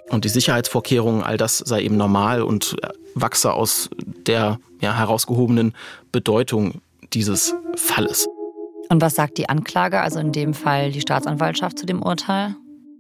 und 0.09 0.25
die 0.25 0.31
Sicherheitsvorkehrungen, 0.31 1.23
all 1.23 1.37
das 1.37 1.59
sei 1.59 1.83
eben 1.83 1.99
normal 1.99 2.41
und 2.41 2.77
wachse 3.15 3.53
aus 3.53 3.91
der 4.27 4.61
ja, 4.81 4.97
herausgehobenen 4.97 5.75
Bedeutung 6.11 6.81
dieses 7.13 7.55
Falles. 7.77 8.27
Und 8.89 9.03
was 9.03 9.15
sagt 9.15 9.37
die 9.37 9.51
Anklage, 9.51 10.01
also 10.01 10.21
in 10.21 10.33
dem 10.33 10.55
Fall 10.55 10.91
die 10.91 11.03
Staatsanwaltschaft 11.03 11.79
zu 11.79 11.85
dem 11.85 12.03
Urteil? 12.03 12.57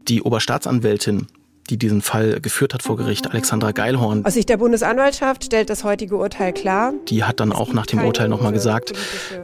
Die 0.08 0.22
Oberstaatsanwältin, 0.22 1.26
die 1.70 1.78
diesen 1.78 2.02
Fall 2.02 2.40
geführt 2.40 2.74
hat 2.74 2.82
vor 2.82 2.96
Gericht, 2.96 3.30
Alexandra 3.30 3.72
Geilhorn. 3.72 4.24
Aus 4.24 4.34
Sicht 4.34 4.48
der 4.48 4.58
Bundesanwaltschaft 4.58 5.44
stellt 5.44 5.70
das 5.70 5.84
heutige 5.84 6.16
Urteil 6.16 6.52
klar. 6.52 6.92
Die 7.08 7.24
hat 7.24 7.40
dann 7.40 7.52
auch 7.52 7.72
nach 7.72 7.86
dem 7.86 8.04
Urteil 8.04 8.28
nochmal 8.28 8.52
gesagt, 8.52 8.92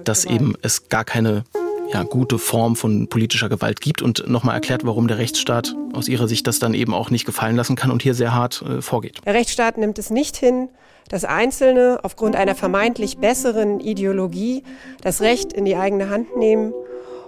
dass 0.04 0.24
eben 0.24 0.54
es 0.62 0.88
gar 0.88 1.04
keine 1.04 1.44
ja, 1.92 2.02
gute 2.02 2.38
Form 2.38 2.76
von 2.76 3.08
politischer 3.08 3.48
Gewalt 3.48 3.80
gibt 3.80 4.02
und 4.02 4.28
nochmal 4.28 4.54
erklärt, 4.54 4.84
warum 4.84 5.08
der 5.08 5.18
Rechtsstaat 5.18 5.74
aus 5.92 6.08
ihrer 6.08 6.28
Sicht 6.28 6.46
das 6.46 6.58
dann 6.58 6.74
eben 6.74 6.94
auch 6.94 7.10
nicht 7.10 7.24
gefallen 7.24 7.56
lassen 7.56 7.74
kann 7.74 7.90
und 7.90 8.02
hier 8.02 8.14
sehr 8.14 8.34
hart 8.34 8.62
äh, 8.62 8.82
vorgeht. 8.82 9.18
Der 9.24 9.34
Rechtsstaat 9.34 9.78
nimmt 9.78 9.98
es 9.98 10.10
nicht 10.10 10.36
hin, 10.36 10.68
dass 11.08 11.24
Einzelne 11.24 11.98
aufgrund 12.02 12.36
einer 12.36 12.54
vermeintlich 12.54 13.18
besseren 13.18 13.80
Ideologie 13.80 14.62
das 15.02 15.20
Recht 15.20 15.52
in 15.52 15.64
die 15.64 15.74
eigene 15.74 16.10
Hand 16.10 16.36
nehmen 16.36 16.72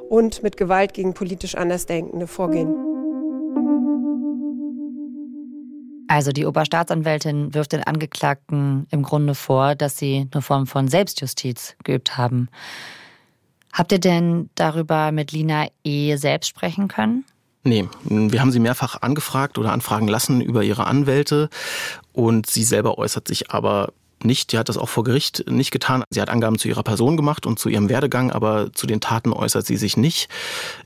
und 0.09 0.43
mit 0.43 0.57
Gewalt 0.57 0.95
gegen 0.95 1.15
politisch 1.15 1.57
Andersdenkende 1.57 2.27
vorgehen. 2.27 3.02
Also 6.13 6.31
die 6.31 6.45
Oberstaatsanwältin 6.45 7.55
wirft 7.55 7.73
den 7.73 7.85
Angeklagten 7.85 8.87
im 8.91 9.03
Grunde 9.03 9.35
vor, 9.35 9.75
dass 9.75 9.97
sie 9.97 10.29
eine 10.31 10.43
Form 10.43 10.67
von 10.67 10.87
Selbstjustiz 10.87 11.75
geübt 11.85 12.19
haben. 12.19 12.51
Habt 13.73 13.93
ihr 13.93 13.99
denn 13.99 14.51
darüber 14.55 15.11
mit 15.11 15.33
Lina 15.33 15.69
E. 15.85 16.17
selbst 16.17 16.49
sprechen 16.49 16.89
können? 16.89 17.25
Nee, 17.65 17.89
wir 18.05 18.43
haben 18.43 18.53
sie 18.53 18.61
mehrfach 18.61 19.01
angefragt 19.01 19.57
oder 19.57 19.73
anfragen 19.73 20.07
lassen 20.07 20.43
über 20.43 20.63
ihre 20.63 20.87
Anwälte 20.87 21.49
und 22.13 22.45
sie 22.45 22.65
selber 22.65 22.99
äußert 22.99 23.27
sich 23.27 23.51
aber 23.51 23.95
nicht. 24.25 24.51
Sie 24.51 24.59
hat 24.59 24.69
das 24.69 24.77
auch 24.77 24.89
vor 24.89 25.05
Gericht 25.05 25.45
nicht 25.51 25.71
getan. 25.71 26.05
Sie 26.11 26.21
hat 26.21 26.31
Angaben 26.31 26.59
zu 26.59 26.69
ihrer 26.69 26.83
Person 26.83 27.17
gemacht 27.17 27.47
und 27.47 27.59
zu 27.59 27.69
ihrem 27.69 27.89
Werdegang, 27.89 28.31
aber 28.31 28.73
zu 28.73 28.87
den 28.87 29.01
Taten 29.01 29.33
äußert 29.33 29.67
sie 29.67 29.77
sich 29.77 29.97
nicht. 29.97 30.29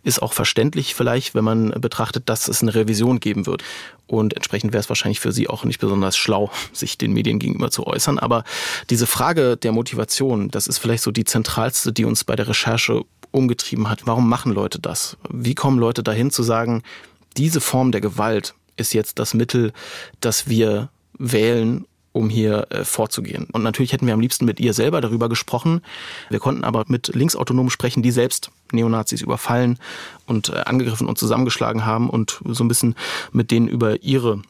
Ist 0.03 0.23
auch 0.23 0.33
verständlich 0.33 0.95
vielleicht, 0.95 1.35
wenn 1.35 1.45
man 1.45 1.71
betrachtet, 1.71 2.29
dass 2.29 2.49
es 2.49 2.63
eine 2.63 2.75
Revision 2.75 3.21
geben 3.21 3.47
wird. 3.47 3.63
Und 4.07 4.35
entsprechend 4.35 4.73
wäre 4.73 4.81
es 4.81 4.89
wahrscheinlich 4.89 5.21
für 5.21 5.33
sie 5.33 5.49
auch 5.49 5.65
nicht 5.65 5.81
besonders 5.81 6.17
schlau, 6.17 6.51
sich 6.73 6.97
den 6.97 7.13
Medien 7.13 7.39
gegenüber 7.39 7.71
zu 7.71 7.87
äußern. 7.87 8.19
Aber 8.19 8.45
diese 8.91 9.07
Frage 9.07 9.57
der 9.57 9.73
Motivation, 9.73 10.49
das 10.49 10.67
ist 10.69 10.79
vielleicht 10.79 11.03
so 11.03 11.11
die 11.11 11.25
zentralste, 11.25 11.93
die 11.93 12.05
uns 12.05 12.25
bei 12.25 12.37
der 12.37 12.49
Recherche 12.49 13.03
umgetrieben 13.33 13.89
hat. 13.89 14.07
Warum 14.07 14.29
machen 14.29 14.53
Leute 14.53 14.79
das? 14.79 15.17
Wie 15.29 15.55
kommen 15.55 15.79
Leute 15.79 16.03
dahin 16.03 16.31
zu 16.31 16.43
sagen, 16.43 16.83
diese 17.37 17.61
Form 17.61 17.93
der 17.93 18.01
Gewalt 18.01 18.55
ist 18.77 18.95
jetzt 18.95 19.19
das 19.19 19.35
Mittel, 19.35 19.73
das 20.21 20.49
wir 20.49 20.89
wählen, 21.19 21.87
um 22.17 22.29
hier 22.29 22.67
äh, 22.71 22.85
vorzugehen. 22.85 23.47
Und 23.53 23.63
natürlich 23.63 23.93
hätten 23.93 24.07
wir 24.07 24.15
am 24.15 24.21
liebsten 24.21 24.45
mit 24.45 24.59
ihr 24.59 24.73
selber 24.73 25.01
darüber 25.01 25.29
gesprochen. 25.29 25.83
Wir 26.31 26.41
konnten 26.41 26.65
aber 26.65 26.85
mit 26.89 27.09
Linksautonomen 27.15 27.71
sprechen, 27.71 28.03
die 28.03 28.11
selbst 28.11 28.51
Neonazis 28.73 29.23
überfallen 29.23 29.79
und 30.27 30.49
äh, 30.49 30.63
angegriffen 30.65 31.07
und 31.07 31.19
zusammengeschlagen 31.19 31.85
haben 31.85 32.11
und 32.11 32.41
so 32.45 32.65
ein 32.65 32.69
bisschen 32.69 32.95
mit 33.33 33.51
denen 33.51 33.69
über 33.69 34.03
ihre 34.03 34.43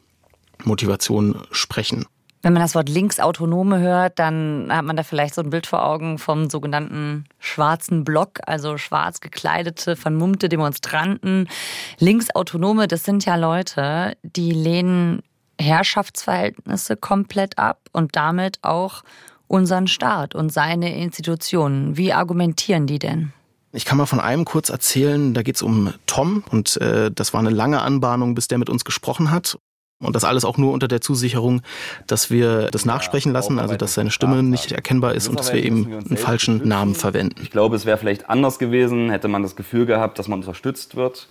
Motivation 0.63 1.41
sprechen. 1.51 2.05
Wenn 2.43 2.53
man 2.53 2.61
das 2.61 2.75
Wort 2.75 2.87
Linksautonome 2.87 3.79
hört, 3.79 4.19
dann 4.19 4.67
hat 4.69 4.85
man 4.85 4.95
da 4.95 5.03
vielleicht 5.03 5.33
so 5.35 5.41
ein 5.41 5.49
Bild 5.49 5.67
vor 5.67 5.83
Augen 5.83 6.17
vom 6.19 6.49
sogenannten 6.49 7.25
schwarzen 7.39 8.03
Block, 8.03 8.39
also 8.45 8.77
schwarz 8.77 9.21
gekleidete, 9.21 9.95
vermummte 9.95 10.47
Demonstranten. 10.47 11.49
Linksautonome, 11.97 12.87
das 12.87 13.03
sind 13.03 13.25
ja 13.25 13.35
Leute, 13.35 14.15
die 14.21 14.51
lehnen 14.51 15.23
Herrschaftsverhältnisse 15.59 16.97
komplett 16.97 17.57
ab 17.57 17.79
und 17.91 18.15
damit 18.15 18.59
auch 18.63 19.03
unseren 19.47 19.87
Staat 19.87 20.35
und 20.35 20.51
seine 20.51 20.95
Institutionen. 20.97 21.97
Wie 21.97 22.13
argumentieren 22.13 22.87
die 22.87 22.99
denn? 22.99 23.33
Ich 23.73 23.85
kann 23.85 23.97
mal 23.97 24.05
von 24.05 24.19
einem 24.19 24.45
kurz 24.45 24.69
erzählen, 24.69 25.33
da 25.33 25.43
geht 25.43 25.55
es 25.55 25.61
um 25.61 25.93
Tom 26.05 26.43
und 26.51 26.77
äh, 26.77 27.11
das 27.11 27.33
war 27.33 27.39
eine 27.39 27.49
lange 27.49 27.81
Anbahnung, 27.81 28.33
bis 28.33 28.47
der 28.47 28.57
mit 28.57 28.69
uns 28.69 28.85
gesprochen 28.85 29.31
hat. 29.31 29.57
Und 29.99 30.15
das 30.15 30.23
alles 30.23 30.45
auch 30.45 30.57
nur 30.57 30.73
unter 30.73 30.87
der 30.87 31.01
Zusicherung, 31.01 31.61
dass 32.05 32.29
wir 32.29 32.69
das 32.69 32.85
nachsprechen 32.85 33.31
lassen, 33.33 33.57
also 33.57 33.75
dass 33.75 33.95
seine 33.95 34.11
Stimme 34.11 34.43
nicht 34.43 34.71
erkennbar 34.71 35.15
ist 35.15 35.27
und 35.27 35.39
dass 35.39 35.51
wir 35.51 35.63
eben 35.63 35.91
einen 35.91 36.17
falschen 36.17 36.67
Namen 36.67 36.93
verwenden. 36.93 37.41
Ich 37.41 37.49
glaube, 37.49 37.75
es 37.75 37.87
wäre 37.87 37.97
vielleicht 37.97 38.29
anders 38.29 38.59
gewesen, 38.59 39.09
hätte 39.09 39.27
man 39.27 39.41
das 39.41 39.55
Gefühl 39.55 39.87
gehabt, 39.87 40.19
dass 40.19 40.27
man 40.27 40.39
unterstützt 40.39 40.95
wird, 40.95 41.27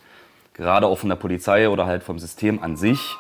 gerade 0.52 0.88
auch 0.88 0.98
von 0.98 1.08
der 1.08 1.16
Polizei 1.16 1.68
oder 1.68 1.86
halt 1.86 2.02
vom 2.02 2.18
System 2.18 2.60
an 2.60 2.76
sich. 2.76 3.16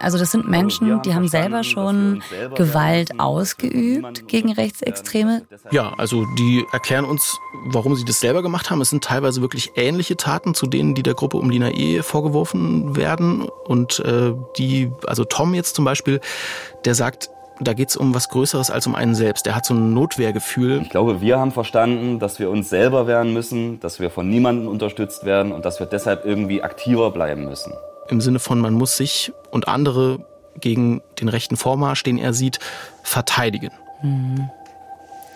Also 0.00 0.18
das 0.18 0.30
sind 0.30 0.48
Menschen, 0.48 1.02
die 1.02 1.14
haben 1.14 1.28
selber 1.28 1.64
schon 1.64 2.22
Gewalt 2.54 3.18
ausgeübt 3.18 4.28
gegen 4.28 4.52
Rechtsextreme. 4.52 5.42
Ja, 5.70 5.92
also 5.98 6.24
die 6.38 6.64
erklären 6.72 7.04
uns, 7.04 7.38
warum 7.66 7.96
sie 7.96 8.04
das 8.04 8.20
selber 8.20 8.42
gemacht 8.42 8.70
haben. 8.70 8.80
Es 8.80 8.90
sind 8.90 9.04
teilweise 9.04 9.40
wirklich 9.40 9.72
ähnliche 9.76 10.16
Taten 10.16 10.54
zu 10.54 10.66
denen, 10.66 10.94
die 10.94 11.02
der 11.02 11.14
Gruppe 11.14 11.36
um 11.36 11.50
Lina 11.50 11.70
E. 11.70 12.02
vorgeworfen 12.02 12.96
werden. 12.96 13.42
Und 13.42 14.00
äh, 14.00 14.34
die, 14.56 14.90
also 15.06 15.24
Tom 15.24 15.54
jetzt 15.54 15.74
zum 15.74 15.84
Beispiel, 15.84 16.20
der 16.84 16.94
sagt, 16.94 17.30
da 17.60 17.72
geht 17.72 17.88
es 17.88 17.96
um 17.96 18.14
was 18.14 18.28
Größeres 18.28 18.70
als 18.70 18.86
um 18.86 18.94
einen 18.94 19.16
selbst. 19.16 19.46
Der 19.46 19.56
hat 19.56 19.64
so 19.64 19.74
ein 19.74 19.92
Notwehrgefühl. 19.92 20.82
Ich 20.82 20.90
glaube, 20.90 21.20
wir 21.20 21.38
haben 21.38 21.50
verstanden, 21.50 22.20
dass 22.20 22.38
wir 22.38 22.50
uns 22.50 22.68
selber 22.68 23.06
wehren 23.08 23.32
müssen, 23.32 23.80
dass 23.80 23.98
wir 23.98 24.10
von 24.10 24.28
niemandem 24.28 24.68
unterstützt 24.68 25.24
werden 25.24 25.50
und 25.50 25.64
dass 25.64 25.80
wir 25.80 25.86
deshalb 25.86 26.24
irgendwie 26.24 26.62
aktiver 26.62 27.10
bleiben 27.10 27.46
müssen 27.46 27.72
im 28.10 28.20
Sinne 28.20 28.38
von, 28.38 28.60
man 28.60 28.74
muss 28.74 28.96
sich 28.96 29.32
und 29.50 29.68
andere 29.68 30.24
gegen 30.60 31.02
den 31.20 31.28
rechten 31.28 31.56
Vormarsch, 31.56 32.02
den 32.02 32.18
er 32.18 32.32
sieht, 32.32 32.58
verteidigen. 33.02 33.70
Mhm. 34.02 34.50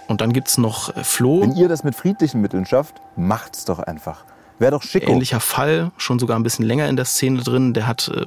Und 0.08 0.20
dann 0.20 0.32
gibt 0.32 0.48
es 0.48 0.58
noch 0.58 0.94
äh, 0.96 1.04
Flo. 1.04 1.42
Wenn 1.42 1.56
ihr 1.56 1.68
das 1.68 1.84
mit 1.84 1.94
friedlichen 1.94 2.40
Mitteln 2.40 2.66
schafft, 2.66 2.96
macht's 3.16 3.64
doch 3.64 3.78
einfach. 3.78 4.24
Wäre 4.58 4.72
doch 4.72 4.82
schick. 4.82 5.08
Ähnlicher 5.08 5.40
Fall, 5.40 5.90
schon 5.96 6.18
sogar 6.18 6.38
ein 6.38 6.42
bisschen 6.42 6.64
länger 6.64 6.88
in 6.88 6.96
der 6.96 7.04
Szene 7.04 7.42
drin. 7.42 7.72
Der 7.72 7.86
hat 7.86 8.08
äh, 8.08 8.26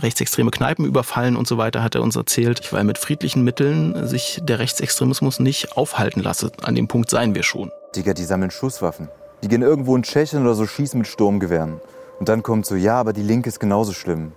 rechtsextreme 0.00 0.50
Kneipen 0.50 0.84
überfallen 0.84 1.36
und 1.36 1.46
so 1.46 1.58
weiter, 1.58 1.82
hat 1.82 1.94
er 1.94 2.02
uns 2.02 2.16
erzählt. 2.16 2.72
Weil 2.72 2.84
mit 2.84 2.98
friedlichen 2.98 3.42
Mitteln 3.42 4.06
sich 4.06 4.40
der 4.42 4.60
Rechtsextremismus 4.60 5.40
nicht 5.40 5.76
aufhalten 5.76 6.20
lasse. 6.20 6.52
An 6.62 6.74
dem 6.74 6.88
Punkt 6.88 7.10
seien 7.10 7.34
wir 7.34 7.42
schon. 7.42 7.70
Digga, 7.96 8.14
die 8.14 8.24
sammeln 8.24 8.50
Schusswaffen. 8.50 9.08
Die 9.42 9.48
gehen 9.48 9.62
irgendwo 9.62 9.94
in 9.94 10.02
Tschechien 10.02 10.42
oder 10.42 10.54
so 10.54 10.66
schießen 10.66 10.98
mit 10.98 11.06
Sturmgewehren. 11.06 11.80
Und 12.18 12.28
dann 12.28 12.42
kommt 12.42 12.66
so, 12.66 12.74
ja, 12.74 12.98
aber 12.98 13.12
die 13.12 13.22
Linke 13.22 13.48
ist 13.48 13.60
genauso 13.60 13.92
schlimm. 13.92 14.32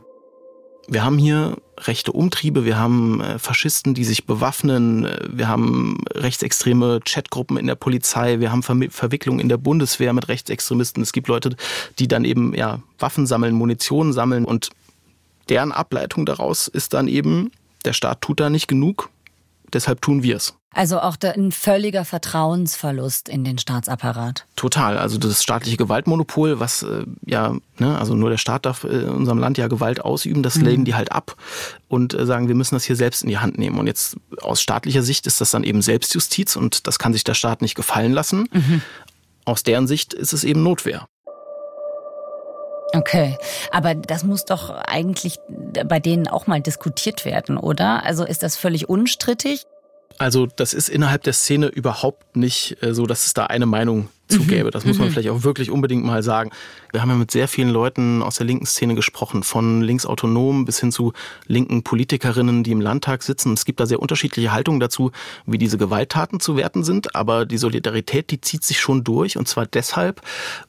Wir 0.87 1.05
haben 1.05 1.17
hier 1.17 1.57
rechte 1.77 2.11
Umtriebe, 2.11 2.65
wir 2.65 2.77
haben 2.77 3.21
äh, 3.21 3.39
Faschisten, 3.39 3.93
die 3.93 4.03
sich 4.03 4.25
bewaffnen, 4.25 5.05
äh, 5.05 5.19
wir 5.31 5.47
haben 5.47 6.03
rechtsextreme 6.13 6.99
Chatgruppen 7.05 7.57
in 7.57 7.67
der 7.67 7.75
Polizei, 7.75 8.39
wir 8.39 8.51
haben 8.51 8.63
Ver 8.63 8.75
Verwicklungen 8.89 9.39
in 9.39 9.49
der 9.49 9.57
Bundeswehr 9.57 10.11
mit 10.13 10.27
Rechtsextremisten. 10.27 11.01
Es 11.01 11.13
gibt 11.13 11.27
Leute, 11.27 11.55
die 11.99 12.07
dann 12.07 12.25
eben 12.25 12.53
ja 12.55 12.79
Waffen 12.99 13.27
sammeln, 13.27 13.55
Munition 13.55 14.11
sammeln 14.11 14.45
und 14.45 14.69
deren 15.49 15.71
Ableitung 15.71 16.25
daraus 16.25 16.67
ist 16.67 16.93
dann 16.93 17.07
eben, 17.07 17.51
der 17.85 17.93
Staat 17.93 18.21
tut 18.21 18.39
da 18.39 18.49
nicht 18.49 18.67
genug, 18.67 19.09
deshalb 19.73 20.01
tun 20.01 20.23
wir 20.23 20.35
es. 20.35 20.53
Also 20.73 21.01
auch 21.01 21.17
ein 21.21 21.51
völliger 21.51 22.05
Vertrauensverlust 22.05 23.27
in 23.27 23.43
den 23.43 23.57
Staatsapparat. 23.57 24.45
Total. 24.55 24.97
Also 24.97 25.17
das 25.17 25.43
staatliche 25.43 25.75
Gewaltmonopol, 25.75 26.61
was 26.61 26.83
äh, 26.83 27.05
ja, 27.25 27.57
ne, 27.77 27.99
also 27.99 28.15
nur 28.15 28.29
der 28.29 28.37
Staat 28.37 28.65
darf 28.65 28.85
äh, 28.85 28.87
in 28.87 29.09
unserem 29.09 29.37
Land 29.37 29.57
ja 29.57 29.67
Gewalt 29.67 29.99
ausüben, 29.99 30.43
das 30.43 30.55
mhm. 30.55 30.65
legen 30.65 30.85
die 30.85 30.95
halt 30.95 31.11
ab 31.11 31.35
und 31.89 32.13
äh, 32.13 32.25
sagen, 32.25 32.47
wir 32.47 32.55
müssen 32.55 32.75
das 32.75 32.85
hier 32.85 32.95
selbst 32.95 33.21
in 33.21 33.27
die 33.27 33.39
Hand 33.39 33.57
nehmen. 33.57 33.79
Und 33.79 33.87
jetzt 33.87 34.15
aus 34.41 34.61
staatlicher 34.61 35.03
Sicht 35.03 35.27
ist 35.27 35.41
das 35.41 35.51
dann 35.51 35.65
eben 35.65 35.81
Selbstjustiz 35.81 36.55
und 36.55 36.87
das 36.87 36.99
kann 36.99 37.11
sich 37.11 37.25
der 37.25 37.33
Staat 37.33 37.61
nicht 37.61 37.75
gefallen 37.75 38.13
lassen. 38.13 38.47
Mhm. 38.53 38.81
Aus 39.43 39.63
deren 39.63 39.87
Sicht 39.87 40.13
ist 40.13 40.31
es 40.31 40.45
eben 40.45 40.63
Notwehr. 40.63 41.05
Okay, 42.93 43.37
aber 43.71 43.95
das 43.95 44.23
muss 44.23 44.45
doch 44.45 44.69
eigentlich 44.69 45.37
bei 45.85 45.99
denen 45.99 46.27
auch 46.27 46.47
mal 46.47 46.61
diskutiert 46.61 47.25
werden, 47.25 47.57
oder? 47.57 48.03
Also 48.03 48.25
ist 48.25 48.43
das 48.43 48.57
völlig 48.57 48.89
unstrittig? 48.89 49.65
Also 50.17 50.45
das 50.45 50.73
ist 50.73 50.89
innerhalb 50.89 51.23
der 51.23 51.33
Szene 51.33 51.67
überhaupt 51.67 52.35
nicht 52.35 52.83
äh, 52.83 52.93
so, 52.93 53.05
dass 53.05 53.25
es 53.25 53.33
da 53.33 53.45
eine 53.45 53.65
Meinung 53.65 54.09
zugäbe. 54.31 54.67
Mhm. 54.67 54.71
Das 54.71 54.85
muss 54.85 54.97
man 54.97 55.07
mhm. 55.07 55.13
vielleicht 55.13 55.29
auch 55.29 55.43
wirklich 55.43 55.69
unbedingt 55.71 56.03
mal 56.03 56.23
sagen. 56.23 56.51
Wir 56.91 57.01
haben 57.01 57.09
ja 57.09 57.15
mit 57.15 57.31
sehr 57.31 57.47
vielen 57.47 57.69
Leuten 57.69 58.21
aus 58.21 58.35
der 58.35 58.45
linken 58.45 58.65
Szene 58.65 58.95
gesprochen, 58.95 59.43
von 59.43 59.81
linksautonomen 59.81 60.65
bis 60.65 60.79
hin 60.79 60.91
zu 60.91 61.13
linken 61.47 61.83
Politikerinnen, 61.83 62.63
die 62.63 62.71
im 62.71 62.81
Landtag 62.81 63.23
sitzen. 63.23 63.53
Es 63.53 63.65
gibt 63.65 63.79
da 63.79 63.85
sehr 63.85 63.99
unterschiedliche 63.99 64.51
Haltungen 64.51 64.79
dazu, 64.79 65.11
wie 65.45 65.57
diese 65.57 65.77
Gewalttaten 65.77 66.39
zu 66.39 66.57
werten 66.57 66.83
sind. 66.83 67.15
Aber 67.15 67.45
die 67.45 67.57
Solidarität, 67.57 68.31
die 68.31 68.41
zieht 68.41 68.63
sich 68.63 68.79
schon 68.79 69.03
durch. 69.03 69.37
Und 69.37 69.47
zwar 69.47 69.65
deshalb, 69.65 70.21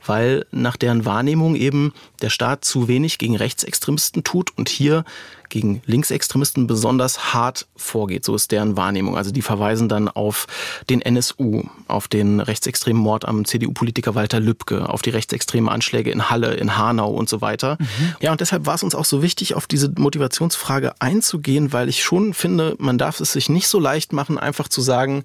weil 0.05 0.47
nach 0.51 0.77
deren 0.77 1.05
Wahrnehmung 1.05 1.57
eben 1.57 1.93
der 2.21 2.31
Staat 2.31 2.65
zu 2.65 2.89
wenig 2.89 3.19
gegen 3.19 3.37
Rechtsextremisten 3.37 4.25
tut 4.25 4.57
und 4.57 4.69
hier 4.69 5.05
gegen 5.53 5.83
Linksextremisten 5.85 6.67
besonders 6.67 7.35
hart 7.35 7.67
vorgeht. 7.77 8.25
So 8.25 8.35
ist 8.35 8.51
deren 8.53 8.77
Wahrnehmung. 8.77 9.17
Also 9.17 9.33
die 9.33 9.43
verweisen 9.43 9.89
dann 9.89 10.09
auf 10.09 10.47
den 10.89 11.03
NSU, 11.03 11.65
auf 11.89 12.09
den 12.09 12.41
rechtsextremen 12.41 13.01
Mord 13.01 13.27
am 13.27 13.45
CDU-Politiker 13.53 14.15
Walter 14.15 14.41
Lübcke, 14.41 14.89
auf 14.89 15.03
die 15.03 15.11
rechtsextremen 15.11 15.69
Anschläge 15.69 16.11
in 16.11 16.31
Halle, 16.31 16.55
in 16.55 16.77
Hanau 16.77 17.11
und 17.11 17.29
so 17.29 17.41
weiter. 17.41 17.77
Mhm. 17.79 18.15
Ja, 18.21 18.33
und 18.33 18.41
deshalb 18.41 18.67
war 18.67 18.75
es 18.75 18.83
uns 18.83 18.95
auch 18.95 19.05
so 19.05 19.23
wichtig, 19.23 19.55
auf 19.55 19.67
diese 19.67 19.93
Motivationsfrage 19.97 20.95
einzugehen, 21.01 21.73
weil 21.73 21.89
ich 21.89 22.03
schon 22.03 22.35
finde, 22.35 22.75
man 22.79 22.99
darf 22.99 23.21
es 23.21 23.33
sich 23.33 23.49
nicht 23.49 23.69
so 23.69 23.79
leicht 23.79 24.13
machen, 24.13 24.39
einfach 24.39 24.69
zu 24.69 24.81
sagen, 24.81 25.25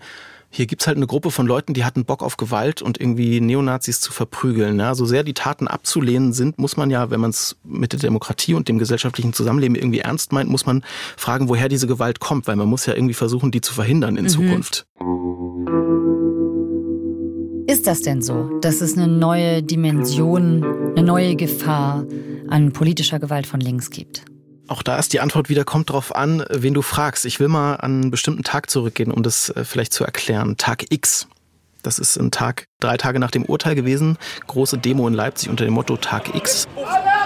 hier 0.50 0.66
gibt's 0.66 0.88
halt 0.88 0.98
eine 0.98 1.08
Gruppe 1.08 1.30
von 1.30 1.46
Leuten, 1.46 1.74
die 1.74 1.84
hatten 1.84 2.06
Bock 2.06 2.24
auf 2.24 2.38
Gewalt 2.38 2.82
und 2.82 3.00
irgendwie 3.00 3.42
Neonazis 3.42 4.00
zu 4.00 4.14
verprügeln. 4.14 4.80
Ja, 4.80 4.96
so 4.96 5.06
sehr 5.06 5.24
die 5.24 5.34
Taten 5.34 5.68
abzulehnen 5.68 6.32
sind, 6.34 6.58
muss 6.58 6.78
man 6.78 6.90
ja, 6.90 7.10
wenn 7.10 7.20
man 7.20 7.32
es 7.32 7.58
mit 7.64 7.92
der 7.92 8.00
Demokratie 8.00 8.54
und 8.54 8.68
dem 8.68 8.80
gesellschaftlichen 8.80 9.34
Zusammenleben 9.34 9.76
irgendwie 9.76 10.00
ernst 10.00 10.32
meint, 10.32 10.50
muss 10.50 10.66
man 10.66 10.84
fragen, 11.18 11.50
woher 11.50 11.70
diese 11.70 11.88
Gewalt 11.88 12.20
kommt, 12.20 12.48
weil 12.48 12.56
man 12.56 12.68
muss 12.68 12.86
ja 12.86 12.94
irgendwie 12.94 13.14
versuchen, 13.14 13.52
die 13.52 13.62
zu 13.62 13.74
verhindern 13.74 14.16
in 14.16 14.24
mhm. 14.24 14.30
Zukunft. 14.30 14.88
Ist 17.70 17.86
das 17.86 18.02
denn 18.02 18.22
so, 18.22 18.60
dass 18.62 18.80
es 18.80 18.98
eine 18.98 19.10
neue 19.10 19.62
Dimension, 19.62 20.64
eine 20.96 21.06
neue 21.06 21.36
Gefahr 21.36 22.06
an 22.48 22.72
politischer 22.72 23.20
Gewalt 23.20 23.46
von 23.46 23.60
links 23.60 23.90
gibt? 23.90 24.24
Auch 24.70 24.82
da 24.82 24.98
ist 24.98 25.12
die 25.12 25.20
Antwort 25.20 25.50
wieder, 25.50 25.66
kommt 25.66 25.90
drauf 25.90 26.16
an, 26.16 26.46
wen 26.50 26.74
du 26.74 26.82
fragst. 26.82 27.26
Ich 27.26 27.42
will 27.42 27.50
mal 27.50 27.76
an 27.76 28.04
einen 28.04 28.12
bestimmten 28.12 28.44
Tag 28.44 28.70
zurückgehen, 28.70 29.12
um 29.12 29.22
das 29.22 29.50
äh, 29.50 29.66
vielleicht 29.66 29.92
zu 29.92 30.06
erklären. 30.06 30.56
Tag 30.56 30.86
X. 30.92 31.28
Das 31.84 32.00
ist 32.00 32.16
ein 32.16 32.32
Tag, 32.32 32.68
drei 32.80 32.96
Tage 32.96 33.20
nach 33.20 33.32
dem 33.32 33.44
Urteil 33.44 33.76
gewesen. 33.76 34.18
Große 34.48 34.78
Demo 34.78 35.06
in 35.06 35.14
Leipzig 35.14 35.50
unter 35.50 35.66
dem 35.66 35.74
Motto 35.74 35.98
Tag 35.98 36.36
X. 36.36 36.70
Alerta! 36.78 37.17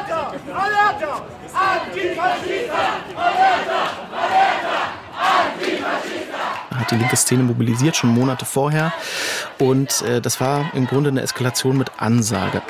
Die 6.91 6.95
linke 6.95 7.15
Szene 7.15 7.43
mobilisiert, 7.43 7.95
schon 7.95 8.13
Monate 8.13 8.45
vorher. 8.45 8.93
Und 9.59 10.01
äh, 10.03 10.21
das 10.21 10.39
war 10.39 10.71
im 10.73 10.87
Grunde 10.87 11.09
eine 11.09 11.21
Eskalation 11.21 11.77
mit 11.77 11.91
Ansage. 11.97 12.61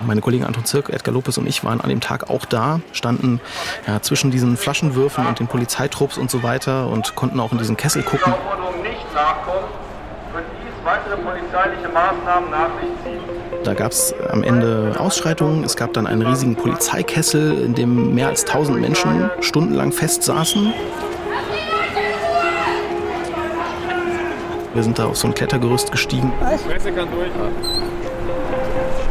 Meine 0.00 0.20
Kollegen 0.20 0.44
Anton 0.44 0.66
Zirk, 0.66 0.90
Edgar 0.90 1.14
Lopez 1.14 1.38
und 1.38 1.46
ich 1.46 1.64
waren 1.64 1.80
an 1.80 1.88
dem 1.88 2.00
Tag 2.00 2.28
auch 2.28 2.44
da, 2.44 2.80
standen 2.92 3.40
ja, 3.86 4.02
zwischen 4.02 4.30
diesen 4.30 4.58
Flaschenwürfen 4.58 5.26
und 5.26 5.40
den 5.40 5.46
Polizeitrupps 5.46 6.18
und 6.18 6.30
so 6.30 6.42
weiter 6.42 6.88
und 6.88 7.14
konnten 7.14 7.40
auch 7.40 7.52
in 7.52 7.58
diesen 7.58 7.76
Kessel 7.76 8.02
gucken. 8.02 8.34
Da 13.64 13.74
gab 13.74 13.90
es 13.90 14.14
am 14.30 14.42
Ende 14.44 14.94
Ausschreitungen. 14.98 15.64
Es 15.64 15.76
gab 15.76 15.92
dann 15.94 16.06
einen 16.06 16.22
riesigen 16.22 16.54
Polizeikessel, 16.54 17.60
in 17.64 17.74
dem 17.74 18.14
mehr 18.14 18.28
als 18.28 18.44
1000 18.44 18.80
Menschen 18.80 19.30
stundenlang 19.40 19.90
festsaßen. 19.90 20.72
Wir 24.76 24.82
sind 24.82 24.98
da 24.98 25.06
auf 25.06 25.16
so 25.16 25.26
ein 25.26 25.34
Klettergerüst 25.34 25.90
gestiegen 25.90 26.30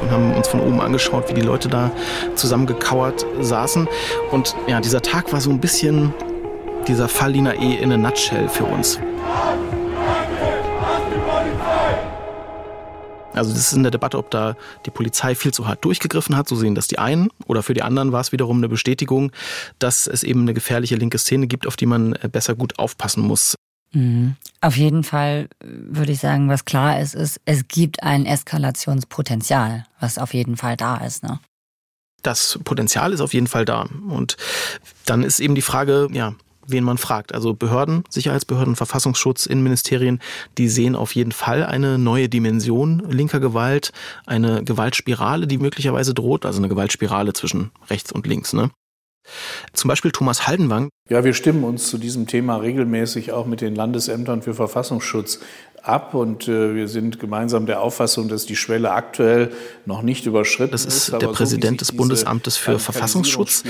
und 0.01 0.11
haben 0.11 0.33
uns 0.35 0.47
von 0.47 0.59
oben 0.59 0.79
angeschaut, 0.79 1.27
wie 1.29 1.33
die 1.33 1.41
Leute 1.41 1.69
da 1.69 1.89
zusammengekauert 2.35 3.25
saßen. 3.41 3.87
Und 4.29 4.55
ja, 4.67 4.79
dieser 4.79 5.01
Tag 5.01 5.33
war 5.33 5.41
so 5.41 5.49
ein 5.49 5.59
bisschen 5.59 6.13
dieser 6.87 7.09
Fall 7.09 7.31
Lina 7.31 7.55
E. 7.55 7.77
in 7.77 7.91
a 7.91 7.97
nutshell 7.97 8.47
für 8.47 8.65
uns. 8.65 8.99
Also 13.33 13.51
das 13.51 13.59
ist 13.59 13.73
in 13.73 13.81
der 13.81 13.91
Debatte, 13.91 14.19
ob 14.19 14.29
da 14.29 14.55
die 14.85 14.91
Polizei 14.91 15.33
viel 15.33 15.51
zu 15.51 15.67
hart 15.67 15.83
durchgegriffen 15.83 16.37
hat. 16.37 16.47
So 16.47 16.55
sehen 16.55 16.75
das 16.75 16.87
die 16.87 16.99
einen. 16.99 17.29
Oder 17.47 17.63
für 17.63 17.73
die 17.73 17.81
anderen 17.81 18.11
war 18.11 18.21
es 18.21 18.31
wiederum 18.31 18.57
eine 18.57 18.69
Bestätigung, 18.69 19.31
dass 19.79 20.05
es 20.05 20.21
eben 20.21 20.41
eine 20.41 20.53
gefährliche 20.53 20.95
linke 20.95 21.17
Szene 21.17 21.47
gibt, 21.47 21.65
auf 21.65 21.75
die 21.75 21.87
man 21.87 22.11
besser 22.31 22.53
gut 22.53 22.77
aufpassen 22.77 23.23
muss. 23.23 23.55
Mhm. 23.91 24.35
Auf 24.61 24.77
jeden 24.77 25.03
Fall 25.03 25.47
würde 25.63 26.11
ich 26.11 26.19
sagen, 26.19 26.49
was 26.49 26.65
klar 26.65 26.99
ist, 26.99 27.15
ist, 27.15 27.39
es 27.45 27.67
gibt 27.67 28.03
ein 28.03 28.25
Eskalationspotenzial, 28.25 29.85
was 29.99 30.17
auf 30.17 30.33
jeden 30.33 30.57
Fall 30.57 30.75
da 30.75 30.97
ist. 30.97 31.23
Ne? 31.23 31.39
Das 32.21 32.59
Potenzial 32.63 33.13
ist 33.13 33.21
auf 33.21 33.33
jeden 33.33 33.47
Fall 33.47 33.65
da. 33.65 33.87
Und 34.09 34.37
dann 35.05 35.23
ist 35.23 35.39
eben 35.39 35.55
die 35.55 35.61
Frage, 35.61 36.07
ja, 36.11 36.33
wen 36.67 36.83
man 36.83 36.97
fragt. 36.97 37.33
Also 37.33 37.53
Behörden, 37.53 38.03
Sicherheitsbehörden, 38.09 38.75
Verfassungsschutz, 38.75 39.45
Innenministerien, 39.45 40.19
die 40.57 40.67
sehen 40.67 40.95
auf 40.95 41.13
jeden 41.15 41.31
Fall 41.31 41.63
eine 41.63 41.97
neue 41.97 42.29
Dimension 42.29 42.99
linker 43.09 43.39
Gewalt, 43.39 43.91
eine 44.25 44.63
Gewaltspirale, 44.63 45.47
die 45.47 45.57
möglicherweise 45.57 46.13
droht, 46.13 46.45
also 46.45 46.59
eine 46.59 46.69
Gewaltspirale 46.69 47.33
zwischen 47.33 47.71
rechts 47.89 48.11
und 48.11 48.27
links. 48.27 48.53
Ne? 48.53 48.71
Zum 49.73 49.87
Beispiel 49.87 50.11
Thomas 50.11 50.47
Haldenwang. 50.47 50.89
Ja, 51.09 51.23
wir 51.23 51.33
stimmen 51.33 51.63
uns 51.63 51.87
zu 51.89 51.97
diesem 51.97 52.27
Thema 52.27 52.57
regelmäßig 52.57 53.31
auch 53.31 53.45
mit 53.45 53.61
den 53.61 53.75
Landesämtern 53.75 54.41
für 54.41 54.53
Verfassungsschutz 54.53 55.39
ab 55.85 56.13
und 56.13 56.47
äh, 56.47 56.75
wir 56.75 56.87
sind 56.87 57.19
gemeinsam 57.19 57.65
der 57.65 57.81
Auffassung, 57.81 58.27
dass 58.27 58.45
die 58.45 58.55
Schwelle 58.55 58.91
aktuell 58.91 59.51
noch 59.85 60.01
nicht 60.01 60.25
überschritten 60.25 60.73
ist. 60.73 60.85
Das 60.85 60.95
ist 60.95 61.11
der 61.11 61.27
Präsident 61.27 61.81
des 61.81 61.91
Bundesamtes 61.91 62.57
für 62.57 62.79
Verfassungsschutz, 62.79 63.63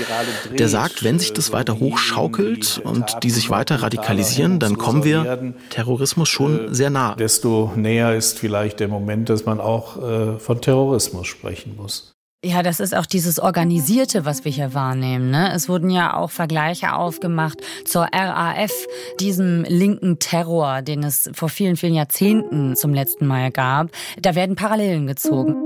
der 0.58 0.68
sagt, 0.68 1.04
wenn 1.04 1.18
sich 1.18 1.32
das 1.32 1.52
weiter 1.52 1.78
hochschaukelt 1.78 2.80
und 2.82 3.22
die 3.22 3.30
sich 3.30 3.50
weiter 3.50 3.82
radikalisieren, 3.82 4.58
dann 4.58 4.78
kommen 4.78 5.04
wir 5.04 5.54
Terrorismus 5.70 6.28
schon 6.28 6.68
äh, 6.68 6.74
sehr 6.74 6.90
nah. 6.90 7.14
Desto 7.14 7.72
näher 7.76 8.14
ist 8.14 8.38
vielleicht 8.38 8.80
der 8.80 8.88
Moment, 8.88 9.28
dass 9.28 9.44
man 9.44 9.60
auch 9.60 10.02
äh, 10.02 10.38
von 10.38 10.60
Terrorismus 10.60 11.26
sprechen 11.26 11.76
muss. 11.76 12.15
Ja, 12.46 12.62
das 12.62 12.78
ist 12.78 12.94
auch 12.94 13.06
dieses 13.06 13.40
Organisierte, 13.40 14.24
was 14.24 14.44
wir 14.44 14.52
hier 14.52 14.72
wahrnehmen. 14.72 15.30
Ne? 15.30 15.52
Es 15.52 15.68
wurden 15.68 15.90
ja 15.90 16.14
auch 16.14 16.30
Vergleiche 16.30 16.94
aufgemacht 16.94 17.58
zur 17.84 18.04
RAF, 18.12 18.70
diesem 19.18 19.64
linken 19.64 20.20
Terror, 20.20 20.80
den 20.80 21.02
es 21.02 21.28
vor 21.32 21.48
vielen, 21.48 21.74
vielen 21.74 21.94
Jahrzehnten 21.94 22.76
zum 22.76 22.94
letzten 22.94 23.26
Mal 23.26 23.50
gab. 23.50 23.90
Da 24.22 24.36
werden 24.36 24.54
Parallelen 24.54 25.08
gezogen. 25.08 25.56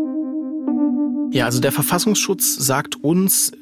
Ja, 1.33 1.45
also 1.45 1.61
der 1.61 1.73
Verfassungsschutz 1.73 2.57
sagt 2.57 2.97
uns, 3.05 3.53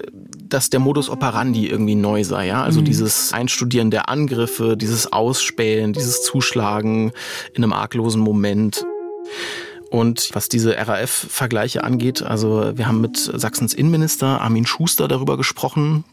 dass 0.48 0.70
der 0.70 0.78
Modus 0.78 1.10
operandi 1.10 1.66
irgendwie 1.66 1.96
neu 1.96 2.22
sei, 2.22 2.46
ja. 2.46 2.62
Also 2.62 2.80
mhm. 2.80 2.84
dieses 2.84 3.32
Einstudieren 3.32 3.90
der 3.90 4.08
Angriffe, 4.08 4.76
dieses 4.76 5.12
Ausspähen, 5.12 5.92
dieses 5.92 6.22
Zuschlagen 6.22 7.10
in 7.52 7.64
einem 7.64 7.72
arglosen 7.72 8.20
Moment. 8.20 8.86
Und 9.90 10.30
was 10.34 10.48
diese 10.48 10.76
RAF-Vergleiche 10.76 11.82
angeht, 11.82 12.22
also 12.22 12.76
wir 12.76 12.86
haben 12.86 13.00
mit 13.00 13.16
Sachsens 13.16 13.72
Innenminister 13.72 14.40
Armin 14.40 14.66
Schuster 14.66 15.08
darüber 15.08 15.36
gesprochen. 15.36 16.04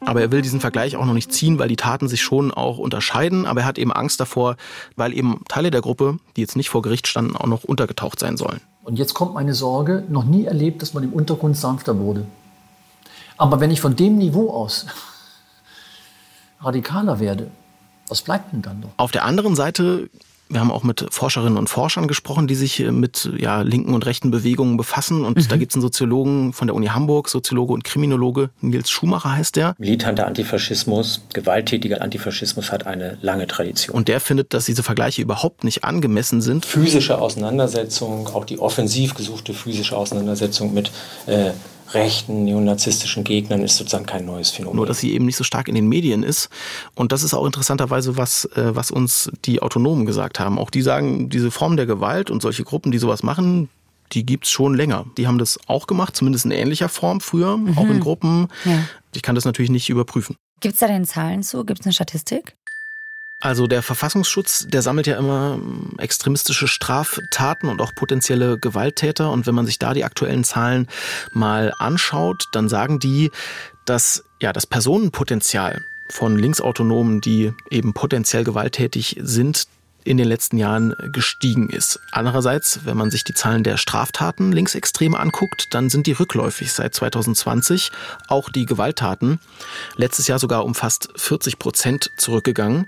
Aber 0.00 0.20
er 0.20 0.30
will 0.30 0.42
diesen 0.42 0.60
Vergleich 0.60 0.96
auch 0.96 1.04
noch 1.04 1.12
nicht 1.12 1.32
ziehen, 1.32 1.58
weil 1.58 1.68
die 1.68 1.76
Taten 1.76 2.08
sich 2.08 2.22
schon 2.22 2.52
auch 2.52 2.78
unterscheiden. 2.78 3.46
Aber 3.46 3.60
er 3.60 3.66
hat 3.66 3.78
eben 3.78 3.92
Angst 3.92 4.20
davor, 4.20 4.56
weil 4.96 5.12
eben 5.12 5.42
Teile 5.48 5.70
der 5.70 5.80
Gruppe, 5.80 6.18
die 6.36 6.40
jetzt 6.40 6.56
nicht 6.56 6.70
vor 6.70 6.82
Gericht 6.82 7.08
standen, 7.08 7.36
auch 7.36 7.46
noch 7.46 7.64
untergetaucht 7.64 8.20
sein 8.20 8.36
sollen. 8.36 8.60
Und 8.84 8.98
jetzt 8.98 9.14
kommt 9.14 9.34
meine 9.34 9.54
Sorge, 9.54 10.04
noch 10.08 10.24
nie 10.24 10.44
erlebt, 10.44 10.82
dass 10.82 10.94
man 10.94 11.02
im 11.02 11.12
Untergrund 11.12 11.56
sanfter 11.56 11.98
wurde. 11.98 12.24
Aber 13.36 13.60
wenn 13.60 13.70
ich 13.70 13.80
von 13.80 13.96
dem 13.96 14.16
Niveau 14.16 14.50
aus 14.50 14.86
radikaler 16.60 17.18
werde, 17.20 17.50
was 18.08 18.22
bleibt 18.22 18.52
denn 18.52 18.62
dann 18.62 18.80
noch? 18.80 18.90
Auf 18.96 19.10
der 19.10 19.24
anderen 19.24 19.56
Seite 19.56 20.08
wir 20.48 20.60
haben 20.60 20.70
auch 20.70 20.82
mit 20.82 21.06
Forscherinnen 21.10 21.58
und 21.58 21.68
Forschern 21.68 22.08
gesprochen, 22.08 22.46
die 22.46 22.54
sich 22.54 22.80
mit 22.90 23.30
ja, 23.36 23.62
linken 23.62 23.94
und 23.94 24.06
rechten 24.06 24.30
Bewegungen 24.30 24.76
befassen. 24.76 25.24
Und 25.24 25.36
mhm. 25.36 25.48
da 25.48 25.56
gibt 25.56 25.72
es 25.72 25.76
einen 25.76 25.82
Soziologen 25.82 26.52
von 26.52 26.66
der 26.66 26.74
Uni 26.74 26.86
Hamburg, 26.86 27.28
Soziologe 27.28 27.72
und 27.72 27.84
Kriminologe, 27.84 28.50
Nils 28.60 28.90
Schumacher 28.90 29.32
heißt 29.32 29.56
der. 29.56 29.74
Militanter 29.78 30.26
Antifaschismus, 30.26 31.22
gewalttätiger 31.32 32.00
Antifaschismus 32.02 32.72
hat 32.72 32.86
eine 32.86 33.18
lange 33.20 33.46
Tradition. 33.46 33.94
Und 33.94 34.08
der 34.08 34.20
findet, 34.20 34.54
dass 34.54 34.64
diese 34.64 34.82
Vergleiche 34.82 35.22
überhaupt 35.22 35.64
nicht 35.64 35.84
angemessen 35.84 36.40
sind. 36.40 36.64
Physische 36.64 37.20
Auseinandersetzung, 37.20 38.28
auch 38.28 38.44
die 38.44 38.58
offensiv 38.58 39.14
gesuchte 39.14 39.52
physische 39.54 39.96
Auseinandersetzung 39.96 40.72
mit 40.72 40.90
äh, 41.26 41.50
rechten 41.92 42.44
neonazistischen 42.44 43.24
Gegnern 43.24 43.62
ist 43.62 43.76
sozusagen 43.76 44.06
kein 44.06 44.24
neues 44.24 44.50
Phänomen. 44.50 44.76
Nur, 44.76 44.86
dass 44.86 44.98
sie 44.98 45.12
eben 45.12 45.26
nicht 45.26 45.36
so 45.36 45.44
stark 45.44 45.68
in 45.68 45.74
den 45.74 45.88
Medien 45.88 46.22
ist. 46.22 46.48
Und 46.94 47.12
das 47.12 47.22
ist 47.22 47.34
auch 47.34 47.46
interessanterweise 47.46 48.16
was, 48.16 48.44
äh, 48.56 48.74
was 48.74 48.90
uns 48.90 49.30
die 49.44 49.62
Autonomen 49.62 50.06
gesagt 50.06 50.40
haben. 50.40 50.58
Auch 50.58 50.70
die 50.70 50.82
sagen, 50.82 51.28
diese 51.28 51.50
Form 51.50 51.76
der 51.76 51.86
Gewalt 51.86 52.30
und 52.30 52.42
solche 52.42 52.64
Gruppen, 52.64 52.92
die 52.92 52.98
sowas 52.98 53.22
machen, 53.22 53.68
die 54.12 54.24
gibt's 54.24 54.50
schon 54.50 54.74
länger. 54.74 55.06
Die 55.16 55.26
haben 55.26 55.38
das 55.38 55.58
auch 55.66 55.86
gemacht, 55.86 56.16
zumindest 56.16 56.44
in 56.44 56.50
ähnlicher 56.50 56.88
Form 56.88 57.20
früher, 57.20 57.56
mhm. 57.56 57.76
auch 57.76 57.88
in 57.88 58.00
Gruppen. 58.00 58.48
Ja. 58.64 58.84
Ich 59.14 59.22
kann 59.22 59.34
das 59.34 59.44
natürlich 59.44 59.70
nicht 59.70 59.88
überprüfen. 59.90 60.36
Gibt's 60.60 60.80
da 60.80 60.86
denn 60.86 61.04
Zahlen 61.04 61.42
zu? 61.42 61.64
Gibt's 61.64 61.86
eine 61.86 61.92
Statistik? 61.92 62.56
Also 63.40 63.68
der 63.68 63.82
Verfassungsschutz, 63.82 64.66
der 64.66 64.82
sammelt 64.82 65.06
ja 65.06 65.16
immer 65.16 65.54
ähm, 65.54 65.94
extremistische 65.98 66.66
Straftaten 66.66 67.68
und 67.68 67.80
auch 67.80 67.94
potenzielle 67.94 68.58
Gewalttäter. 68.58 69.30
Und 69.30 69.46
wenn 69.46 69.54
man 69.54 69.66
sich 69.66 69.78
da 69.78 69.94
die 69.94 70.04
aktuellen 70.04 70.42
Zahlen 70.42 70.88
mal 71.32 71.72
anschaut, 71.78 72.48
dann 72.52 72.68
sagen 72.68 72.98
die, 72.98 73.30
dass 73.84 74.24
ja 74.40 74.52
das 74.52 74.66
Personenpotenzial 74.66 75.84
von 76.10 76.36
Linksautonomen, 76.36 77.20
die 77.20 77.52
eben 77.70 77.92
potenziell 77.92 78.42
gewalttätig 78.42 79.20
sind, 79.20 79.68
in 80.04 80.16
den 80.16 80.26
letzten 80.26 80.56
Jahren 80.56 80.94
gestiegen 81.12 81.68
ist. 81.68 82.00
Andererseits, 82.12 82.80
wenn 82.84 82.96
man 82.96 83.10
sich 83.10 83.24
die 83.24 83.34
Zahlen 83.34 83.62
der 83.62 83.76
Straftaten 83.76 84.52
Linksextreme 84.52 85.18
anguckt, 85.18 85.74
dann 85.74 85.90
sind 85.90 86.06
die 86.06 86.12
rückläufig 86.12 86.72
seit 86.72 86.94
2020. 86.94 87.92
Auch 88.26 88.48
die 88.48 88.64
Gewalttaten 88.64 89.38
letztes 89.96 90.26
Jahr 90.26 90.38
sogar 90.38 90.64
um 90.64 90.74
fast 90.74 91.10
40 91.16 91.58
Prozent 91.58 92.10
zurückgegangen. 92.16 92.86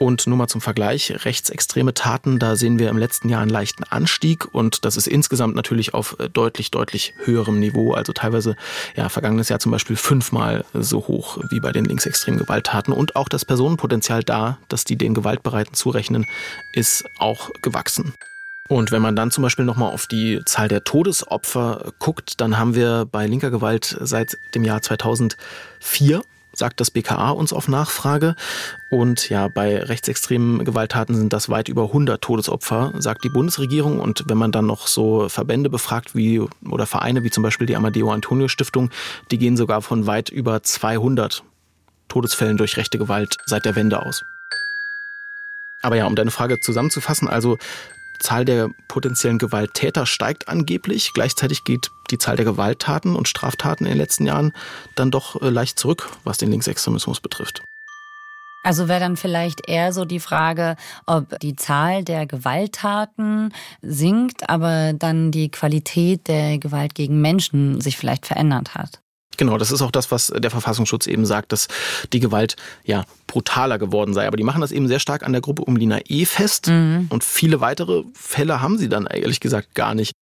Und 0.00 0.26
nur 0.26 0.38
mal 0.38 0.48
zum 0.48 0.62
Vergleich, 0.62 1.26
rechtsextreme 1.26 1.92
Taten, 1.92 2.38
da 2.38 2.56
sehen 2.56 2.78
wir 2.78 2.88
im 2.88 2.96
letzten 2.96 3.28
Jahr 3.28 3.42
einen 3.42 3.50
leichten 3.50 3.84
Anstieg 3.84 4.46
und 4.54 4.86
das 4.86 4.96
ist 4.96 5.06
insgesamt 5.06 5.54
natürlich 5.54 5.92
auf 5.92 6.16
äh, 6.18 6.30
deutlich, 6.30 6.70
deutlich 6.70 7.12
höherem 7.22 7.60
Niveau. 7.60 7.92
Also 7.92 8.14
teilweise, 8.14 8.56
ja, 8.96 9.10
vergangenes 9.10 9.50
Jahr 9.50 9.58
zum 9.58 9.72
Beispiel 9.72 9.96
fünfmal 9.96 10.64
so 10.72 11.06
hoch 11.06 11.36
wie 11.50 11.60
bei 11.60 11.70
den 11.72 11.84
linksextremen 11.84 12.40
Gewalttaten. 12.40 12.94
Und 12.94 13.14
auch 13.14 13.28
das 13.28 13.44
Personenpotenzial 13.44 14.24
da, 14.24 14.56
das 14.68 14.84
die 14.84 14.96
den 14.96 15.12
Gewaltbereiten 15.12 15.74
zurechnen, 15.74 16.26
ist 16.72 17.04
auch 17.18 17.50
gewachsen. 17.60 18.14
Und 18.68 18.92
wenn 18.92 19.02
man 19.02 19.16
dann 19.16 19.30
zum 19.30 19.42
Beispiel 19.42 19.66
nochmal 19.66 19.92
auf 19.92 20.06
die 20.06 20.40
Zahl 20.46 20.68
der 20.68 20.82
Todesopfer 20.82 21.92
guckt, 21.98 22.40
dann 22.40 22.56
haben 22.56 22.74
wir 22.74 23.04
bei 23.04 23.26
linker 23.26 23.50
Gewalt 23.50 23.98
seit 24.00 24.38
dem 24.54 24.64
Jahr 24.64 24.80
2004 24.80 26.22
sagt 26.52 26.80
das 26.80 26.90
BKA 26.90 27.30
uns 27.30 27.52
auf 27.52 27.68
Nachfrage. 27.68 28.34
Und 28.90 29.28
ja, 29.28 29.48
bei 29.48 29.78
rechtsextremen 29.82 30.64
Gewalttaten 30.64 31.14
sind 31.14 31.32
das 31.32 31.48
weit 31.48 31.68
über 31.68 31.84
100 31.84 32.20
Todesopfer, 32.20 32.92
sagt 32.98 33.24
die 33.24 33.28
Bundesregierung. 33.28 34.00
Und 34.00 34.24
wenn 34.26 34.38
man 34.38 34.52
dann 34.52 34.66
noch 34.66 34.86
so 34.86 35.28
Verbände 35.28 35.70
befragt 35.70 36.14
wie 36.14 36.40
oder 36.68 36.86
Vereine 36.86 37.22
wie 37.22 37.30
zum 37.30 37.42
Beispiel 37.42 37.66
die 37.66 37.76
Amadeo 37.76 38.10
Antonio 38.10 38.48
Stiftung, 38.48 38.90
die 39.30 39.38
gehen 39.38 39.56
sogar 39.56 39.82
von 39.82 40.06
weit 40.06 40.28
über 40.30 40.62
200 40.62 41.42
Todesfällen 42.08 42.56
durch 42.56 42.76
rechte 42.76 42.98
Gewalt 42.98 43.36
seit 43.46 43.64
der 43.64 43.76
Wende 43.76 44.04
aus. 44.04 44.24
Aber 45.82 45.96
ja, 45.96 46.06
um 46.06 46.16
deine 46.16 46.30
Frage 46.30 46.60
zusammenzufassen, 46.60 47.28
also 47.28 47.56
Zahl 48.20 48.44
der 48.44 48.70
potenziellen 48.88 49.38
Gewalttäter 49.38 50.06
steigt 50.06 50.48
angeblich. 50.48 51.12
Gleichzeitig 51.12 51.64
geht 51.64 51.90
die 52.10 52.18
Zahl 52.18 52.36
der 52.36 52.44
Gewalttaten 52.44 53.16
und 53.16 53.28
Straftaten 53.28 53.84
in 53.84 53.92
den 53.92 53.98
letzten 53.98 54.26
Jahren 54.26 54.52
dann 54.94 55.10
doch 55.10 55.40
äh, 55.42 55.48
leicht 55.48 55.78
zurück, 55.78 56.10
was 56.24 56.38
den 56.38 56.50
Linksextremismus 56.50 57.20
betrifft. 57.20 57.62
Also 58.62 58.88
wäre 58.88 59.00
dann 59.00 59.16
vielleicht 59.16 59.68
eher 59.68 59.92
so 59.92 60.04
die 60.04 60.20
Frage, 60.20 60.76
ob 61.06 61.38
die 61.40 61.56
Zahl 61.56 62.04
der 62.04 62.26
Gewalttaten 62.26 63.54
sinkt, 63.80 64.50
aber 64.50 64.92
dann 64.92 65.30
die 65.30 65.50
Qualität 65.50 66.28
der 66.28 66.58
Gewalt 66.58 66.94
gegen 66.94 67.22
Menschen 67.22 67.80
sich 67.80 67.96
vielleicht 67.96 68.26
verändert 68.26 68.74
hat. 68.74 69.00
Genau, 69.40 69.56
das 69.56 69.72
ist 69.72 69.80
auch 69.80 69.90
das, 69.90 70.10
was 70.10 70.30
der 70.36 70.50
Verfassungsschutz 70.50 71.06
eben 71.06 71.24
sagt, 71.24 71.52
dass 71.52 71.68
die 72.12 72.20
Gewalt 72.20 72.56
ja 72.84 73.06
brutaler 73.26 73.78
geworden 73.78 74.12
sei. 74.12 74.26
Aber 74.26 74.36
die 74.36 74.42
machen 74.42 74.60
das 74.60 74.70
eben 74.70 74.86
sehr 74.86 75.00
stark 75.00 75.22
an 75.22 75.32
der 75.32 75.40
Gruppe 75.40 75.62
um 75.62 75.76
Lina 75.76 75.98
E 76.08 76.26
fest. 76.26 76.66
Mhm. 76.66 77.06
Und 77.08 77.24
viele 77.24 77.62
weitere 77.62 78.02
Fälle 78.12 78.60
haben 78.60 78.76
sie 78.76 78.90
dann 78.90 79.06
ehrlich 79.06 79.40
gesagt 79.40 79.74
gar 79.74 79.94
nicht. 79.94 80.12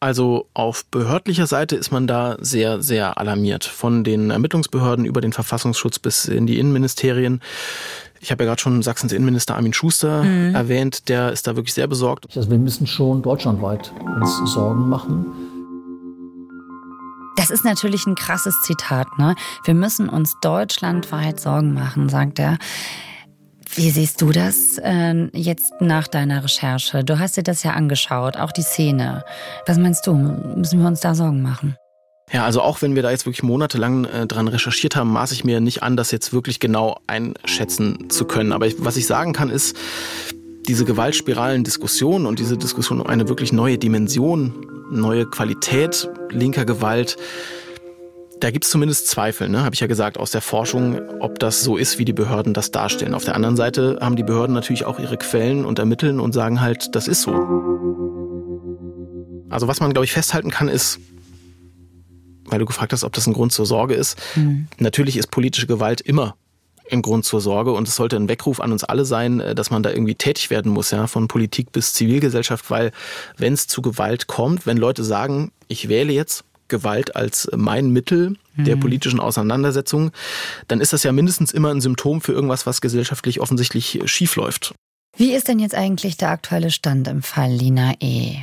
Also 0.00 0.48
auf 0.54 0.86
behördlicher 0.86 1.46
Seite 1.46 1.76
ist 1.76 1.92
man 1.92 2.06
da 2.06 2.38
sehr, 2.40 2.80
sehr 2.80 3.18
alarmiert. 3.18 3.66
Von 3.66 4.04
den 4.04 4.30
Ermittlungsbehörden 4.30 5.04
über 5.04 5.20
den 5.20 5.34
Verfassungsschutz 5.34 5.98
bis 5.98 6.24
in 6.24 6.46
die 6.46 6.58
Innenministerien. 6.58 7.42
Ich 8.20 8.30
habe 8.30 8.44
ja 8.44 8.48
gerade 8.48 8.62
schon 8.62 8.80
Sachsens 8.80 9.12
Innenminister 9.12 9.54
Armin 9.54 9.74
Schuster 9.74 10.22
mhm. 10.22 10.54
erwähnt, 10.54 11.10
der 11.10 11.30
ist 11.30 11.46
da 11.46 11.56
wirklich 11.56 11.74
sehr 11.74 11.88
besorgt. 11.88 12.34
Also 12.34 12.50
wir 12.50 12.56
müssen 12.56 12.86
schon 12.86 13.20
deutschlandweit 13.20 13.92
uns 14.18 14.50
Sorgen 14.50 14.88
machen 14.88 15.41
das 17.36 17.50
ist 17.50 17.64
natürlich 17.64 18.06
ein 18.06 18.14
krasses 18.14 18.60
Zitat. 18.62 19.06
Ne? 19.18 19.34
Wir 19.64 19.74
müssen 19.74 20.08
uns 20.08 20.34
deutschlandweit 20.42 21.40
Sorgen 21.40 21.74
machen, 21.74 22.08
sagt 22.08 22.38
er. 22.38 22.58
Wie 23.74 23.90
siehst 23.90 24.20
du 24.20 24.32
das 24.32 24.78
äh, 24.82 25.28
jetzt 25.32 25.72
nach 25.80 26.06
deiner 26.06 26.44
Recherche? 26.44 27.04
Du 27.04 27.18
hast 27.18 27.38
dir 27.38 27.42
das 27.42 27.62
ja 27.62 27.72
angeschaut, 27.72 28.36
auch 28.36 28.52
die 28.52 28.62
Szene. 28.62 29.24
Was 29.66 29.78
meinst 29.78 30.06
du? 30.06 30.14
Müssen 30.14 30.80
wir 30.80 30.86
uns 30.86 31.00
da 31.00 31.14
Sorgen 31.14 31.40
machen? 31.40 31.76
Ja, 32.32 32.44
also 32.44 32.60
auch 32.60 32.82
wenn 32.82 32.94
wir 32.94 33.02
da 33.02 33.10
jetzt 33.10 33.26
wirklich 33.26 33.42
monatelang 33.42 34.04
äh, 34.04 34.26
dran 34.26 34.48
recherchiert 34.48 34.96
haben, 34.96 35.10
maße 35.10 35.34
ich 35.34 35.44
mir 35.44 35.60
nicht 35.60 35.82
an, 35.82 35.96
das 35.96 36.10
jetzt 36.10 36.32
wirklich 36.32 36.60
genau 36.60 36.98
einschätzen 37.06 38.10
zu 38.10 38.26
können. 38.26 38.52
Aber 38.52 38.66
ich, 38.66 38.76
was 38.78 38.96
ich 38.96 39.06
sagen 39.06 39.32
kann, 39.32 39.48
ist, 39.48 39.76
diese 40.68 40.84
Gewaltspiralen-Diskussion 40.84 42.26
und 42.26 42.38
diese 42.38 42.56
Diskussion 42.56 43.00
um 43.00 43.06
eine 43.06 43.28
wirklich 43.28 43.52
neue 43.52 43.78
Dimension, 43.78 44.81
neue 44.92 45.26
Qualität 45.26 46.08
linker 46.30 46.64
Gewalt, 46.64 47.16
da 48.40 48.50
gibt 48.50 48.64
es 48.64 48.70
zumindest 48.70 49.06
Zweifel, 49.06 49.48
ne, 49.48 49.64
habe 49.64 49.74
ich 49.74 49.80
ja 49.80 49.86
gesagt, 49.86 50.18
aus 50.18 50.32
der 50.32 50.40
Forschung, 50.40 51.00
ob 51.20 51.38
das 51.38 51.62
so 51.62 51.76
ist, 51.76 51.98
wie 51.98 52.04
die 52.04 52.12
Behörden 52.12 52.54
das 52.54 52.72
darstellen. 52.72 53.14
Auf 53.14 53.24
der 53.24 53.36
anderen 53.36 53.56
Seite 53.56 53.98
haben 54.00 54.16
die 54.16 54.24
Behörden 54.24 54.52
natürlich 54.52 54.84
auch 54.84 54.98
ihre 54.98 55.16
Quellen 55.16 55.64
und 55.64 55.78
ermitteln 55.78 56.18
und 56.18 56.32
sagen 56.32 56.60
halt, 56.60 56.96
das 56.96 57.06
ist 57.06 57.22
so. 57.22 57.32
Also 59.48 59.68
was 59.68 59.80
man, 59.80 59.92
glaube 59.92 60.04
ich, 60.06 60.12
festhalten 60.12 60.50
kann, 60.50 60.68
ist, 60.68 60.98
weil 62.46 62.58
du 62.58 62.66
gefragt 62.66 62.92
hast, 62.92 63.04
ob 63.04 63.12
das 63.12 63.28
ein 63.28 63.32
Grund 63.32 63.52
zur 63.52 63.64
Sorge 63.64 63.94
ist, 63.94 64.18
mhm. 64.34 64.66
natürlich 64.78 65.16
ist 65.16 65.30
politische 65.30 65.68
Gewalt 65.68 66.00
immer 66.00 66.34
ein 66.90 67.02
Grund 67.02 67.24
zur 67.24 67.40
Sorge 67.40 67.72
und 67.72 67.88
es 67.88 67.96
sollte 67.96 68.16
ein 68.16 68.28
Weckruf 68.28 68.60
an 68.60 68.72
uns 68.72 68.84
alle 68.84 69.04
sein, 69.04 69.40
äh, 69.40 69.54
dass 69.54 69.70
man 69.70 69.82
da 69.82 69.90
irgendwie 69.90 70.14
tätig 70.14 70.50
werden 70.50 70.72
muss, 70.72 70.90
ja, 70.90 71.06
von 71.06 71.28
Politik 71.28 71.72
bis 71.72 71.92
Zivilgesellschaft, 71.94 72.70
weil 72.70 72.92
wenn 73.36 73.52
es 73.52 73.66
zu 73.66 73.82
Gewalt 73.82 74.26
kommt, 74.26 74.66
wenn 74.66 74.76
Leute 74.76 75.04
sagen, 75.04 75.52
ich 75.68 75.88
wähle 75.88 76.12
jetzt 76.12 76.44
Gewalt 76.68 77.16
als 77.16 77.48
mein 77.54 77.90
Mittel 77.90 78.36
der 78.56 78.76
mhm. 78.76 78.80
politischen 78.80 79.20
Auseinandersetzung, 79.20 80.10
dann 80.68 80.80
ist 80.80 80.92
das 80.92 81.02
ja 81.02 81.12
mindestens 81.12 81.52
immer 81.52 81.70
ein 81.70 81.82
Symptom 81.82 82.20
für 82.20 82.32
irgendwas, 82.32 82.66
was 82.66 82.80
gesellschaftlich 82.80 83.40
offensichtlich 83.40 84.00
schief 84.06 84.36
läuft. 84.36 84.74
Wie 85.16 85.32
ist 85.34 85.48
denn 85.48 85.58
jetzt 85.58 85.74
eigentlich 85.74 86.16
der 86.16 86.30
aktuelle 86.30 86.70
Stand 86.70 87.08
im 87.08 87.22
Fall 87.22 87.50
Lina 87.50 87.92
E? 88.00 88.38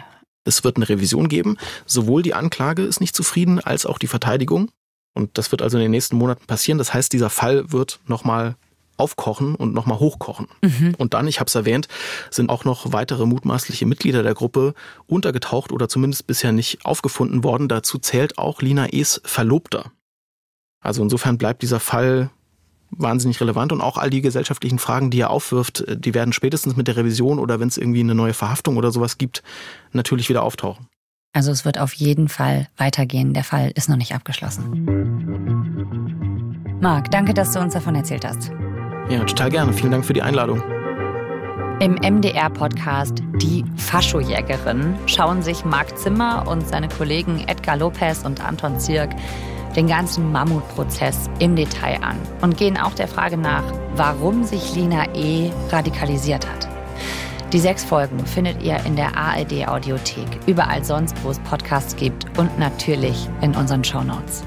Es 0.45 0.63
wird 0.63 0.77
eine 0.77 0.87
Revision 0.87 1.27
geben. 1.27 1.57
Sowohl 1.85 2.21
die 2.21 2.33
Anklage 2.33 2.83
ist 2.83 3.01
nicht 3.01 3.15
zufrieden 3.15 3.59
als 3.59 3.85
auch 3.85 3.97
die 3.97 4.07
Verteidigung. 4.07 4.69
Und 5.19 5.37
das 5.37 5.51
wird 5.51 5.61
also 5.61 5.77
in 5.77 5.81
den 5.81 5.91
nächsten 5.91 6.15
Monaten 6.15 6.45
passieren. 6.45 6.77
Das 6.77 6.93
heißt, 6.93 7.11
dieser 7.11 7.29
Fall 7.29 7.73
wird 7.73 7.99
nochmal 8.07 8.55
aufkochen 8.95 9.55
und 9.55 9.73
nochmal 9.73 9.99
hochkochen. 9.99 10.47
Mhm. 10.61 10.95
Und 10.97 11.13
dann, 11.13 11.27
ich 11.27 11.41
habe 11.41 11.47
es 11.47 11.55
erwähnt, 11.55 11.89
sind 12.31 12.49
auch 12.49 12.63
noch 12.63 12.93
weitere 12.93 13.25
mutmaßliche 13.25 13.85
Mitglieder 13.85 14.23
der 14.23 14.33
Gruppe 14.33 14.73
untergetaucht 15.07 15.71
oder 15.71 15.89
zumindest 15.89 16.27
bisher 16.27 16.51
nicht 16.51 16.85
aufgefunden 16.85 17.43
worden. 17.43 17.67
Dazu 17.67 17.97
zählt 17.97 18.37
auch 18.37 18.61
Lina 18.61 18.87
Es 18.87 19.21
Verlobter. 19.25 19.91
Also 20.81 21.01
insofern 21.03 21.37
bleibt 21.37 21.61
dieser 21.61 21.79
Fall 21.79 22.29
wahnsinnig 22.91 23.39
relevant 23.39 23.71
und 23.71 23.81
auch 23.81 23.97
all 23.97 24.09
die 24.09 24.21
gesellschaftlichen 24.21 24.79
Fragen, 24.79 25.11
die 25.11 25.19
er 25.19 25.29
aufwirft, 25.29 25.85
die 25.87 26.13
werden 26.13 26.33
spätestens 26.33 26.75
mit 26.75 26.87
der 26.87 26.95
Revision 26.95 27.39
oder 27.39 27.59
wenn 27.59 27.67
es 27.67 27.77
irgendwie 27.77 27.99
eine 27.99 28.15
neue 28.15 28.33
Verhaftung 28.33 28.77
oder 28.77 28.91
sowas 28.91 29.17
gibt, 29.17 29.43
natürlich 29.91 30.29
wieder 30.29 30.43
auftauchen. 30.43 30.87
Also 31.33 31.51
es 31.51 31.63
wird 31.65 31.79
auf 31.79 31.93
jeden 31.93 32.27
Fall 32.27 32.67
weitergehen. 32.77 33.33
Der 33.33 33.43
Fall 33.43 33.71
ist 33.75 33.89
noch 33.89 33.97
nicht 33.97 34.15
abgeschlossen. 34.15 34.85
Marc, 36.81 37.11
danke, 37.11 37.33
dass 37.33 37.51
du 37.51 37.59
uns 37.59 37.73
davon 37.73 37.95
erzählt 37.95 38.25
hast. 38.25 38.51
Ja, 39.09 39.23
total 39.23 39.49
gerne. 39.49 39.73
Vielen 39.73 39.91
Dank 39.91 40.05
für 40.05 40.13
die 40.13 40.21
Einladung. 40.21 40.61
Im 41.81 41.93
MDR-Podcast 41.95 43.23
Die 43.41 43.63
Faschojägerin 43.77 44.95
schauen 45.05 45.41
sich 45.41 45.63
Marc 45.63 45.97
Zimmer 45.97 46.45
und 46.47 46.67
seine 46.67 46.89
Kollegen 46.89 47.47
Edgar 47.47 47.77
Lopez 47.77 48.23
und 48.25 48.43
Anton 48.43 48.79
Zirk 48.79 49.11
den 49.75 49.87
ganzen 49.87 50.31
Mammutprozess 50.31 51.29
im 51.39 51.55
Detail 51.55 52.03
an 52.03 52.17
und 52.41 52.57
gehen 52.57 52.77
auch 52.77 52.93
der 52.93 53.07
Frage 53.07 53.37
nach, 53.37 53.63
warum 53.95 54.43
sich 54.43 54.75
Lina 54.75 55.05
E. 55.15 55.51
radikalisiert 55.69 56.45
hat. 56.49 56.68
Die 57.51 57.59
sechs 57.59 57.83
Folgen 57.83 58.23
findet 58.27 58.61
ihr 58.61 58.77
in 58.85 58.95
der 58.95 59.17
ARD 59.17 59.67
Audiothek, 59.67 60.27
überall 60.45 60.83
sonst, 60.83 61.15
wo 61.23 61.31
es 61.31 61.39
Podcasts 61.39 61.95
gibt 61.95 62.37
und 62.37 62.59
natürlich 62.59 63.27
in 63.41 63.55
unseren 63.55 63.83
Show 63.83 64.03
Notes. 64.03 64.43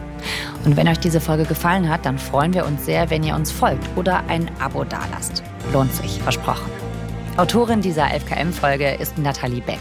Und 0.64 0.76
wenn 0.76 0.86
euch 0.86 1.00
diese 1.00 1.20
Folge 1.20 1.44
gefallen 1.44 1.88
hat, 1.88 2.06
dann 2.06 2.16
freuen 2.16 2.54
wir 2.54 2.64
uns 2.64 2.84
sehr, 2.84 3.10
wenn 3.10 3.24
ihr 3.24 3.34
uns 3.34 3.50
folgt 3.50 3.84
oder 3.96 4.22
ein 4.28 4.48
Abo 4.60 4.84
dalasst. 4.84 5.42
Lohnt 5.72 5.92
sich, 5.92 6.22
versprochen. 6.22 6.70
Autorin 7.38 7.80
dieser 7.80 8.04
11KM-Folge 8.04 8.94
ist 8.94 9.18
Nathalie 9.18 9.62
Beck. 9.62 9.80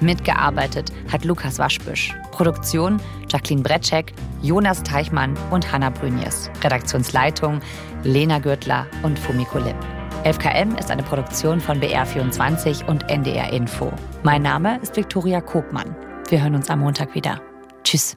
Mitgearbeitet 0.00 0.92
hat 1.10 1.24
Lukas 1.24 1.58
Waschbüsch. 1.58 2.14
Produktion 2.32 3.00
Jacqueline 3.30 3.62
Bretschek, 3.62 4.12
Jonas 4.42 4.82
Teichmann 4.82 5.38
und 5.50 5.72
Hanna 5.72 5.88
Brünjes. 5.88 6.50
Redaktionsleitung 6.62 7.60
Lena 8.02 8.40
Gürtler 8.40 8.86
und 9.02 9.18
Fumiko 9.18 9.58
Lipp. 9.58 9.97
11KM 10.28 10.78
ist 10.78 10.90
eine 10.90 11.02
Produktion 11.02 11.58
von 11.58 11.80
BR24 11.80 12.84
und 12.86 13.08
NDR 13.08 13.50
Info. 13.50 13.90
Mein 14.24 14.42
Name 14.42 14.78
ist 14.82 14.94
Viktoria 14.94 15.40
Kobmann. 15.40 15.96
Wir 16.28 16.42
hören 16.42 16.54
uns 16.54 16.68
am 16.68 16.80
Montag 16.80 17.14
wieder. 17.14 17.40
Tschüss. 17.82 18.14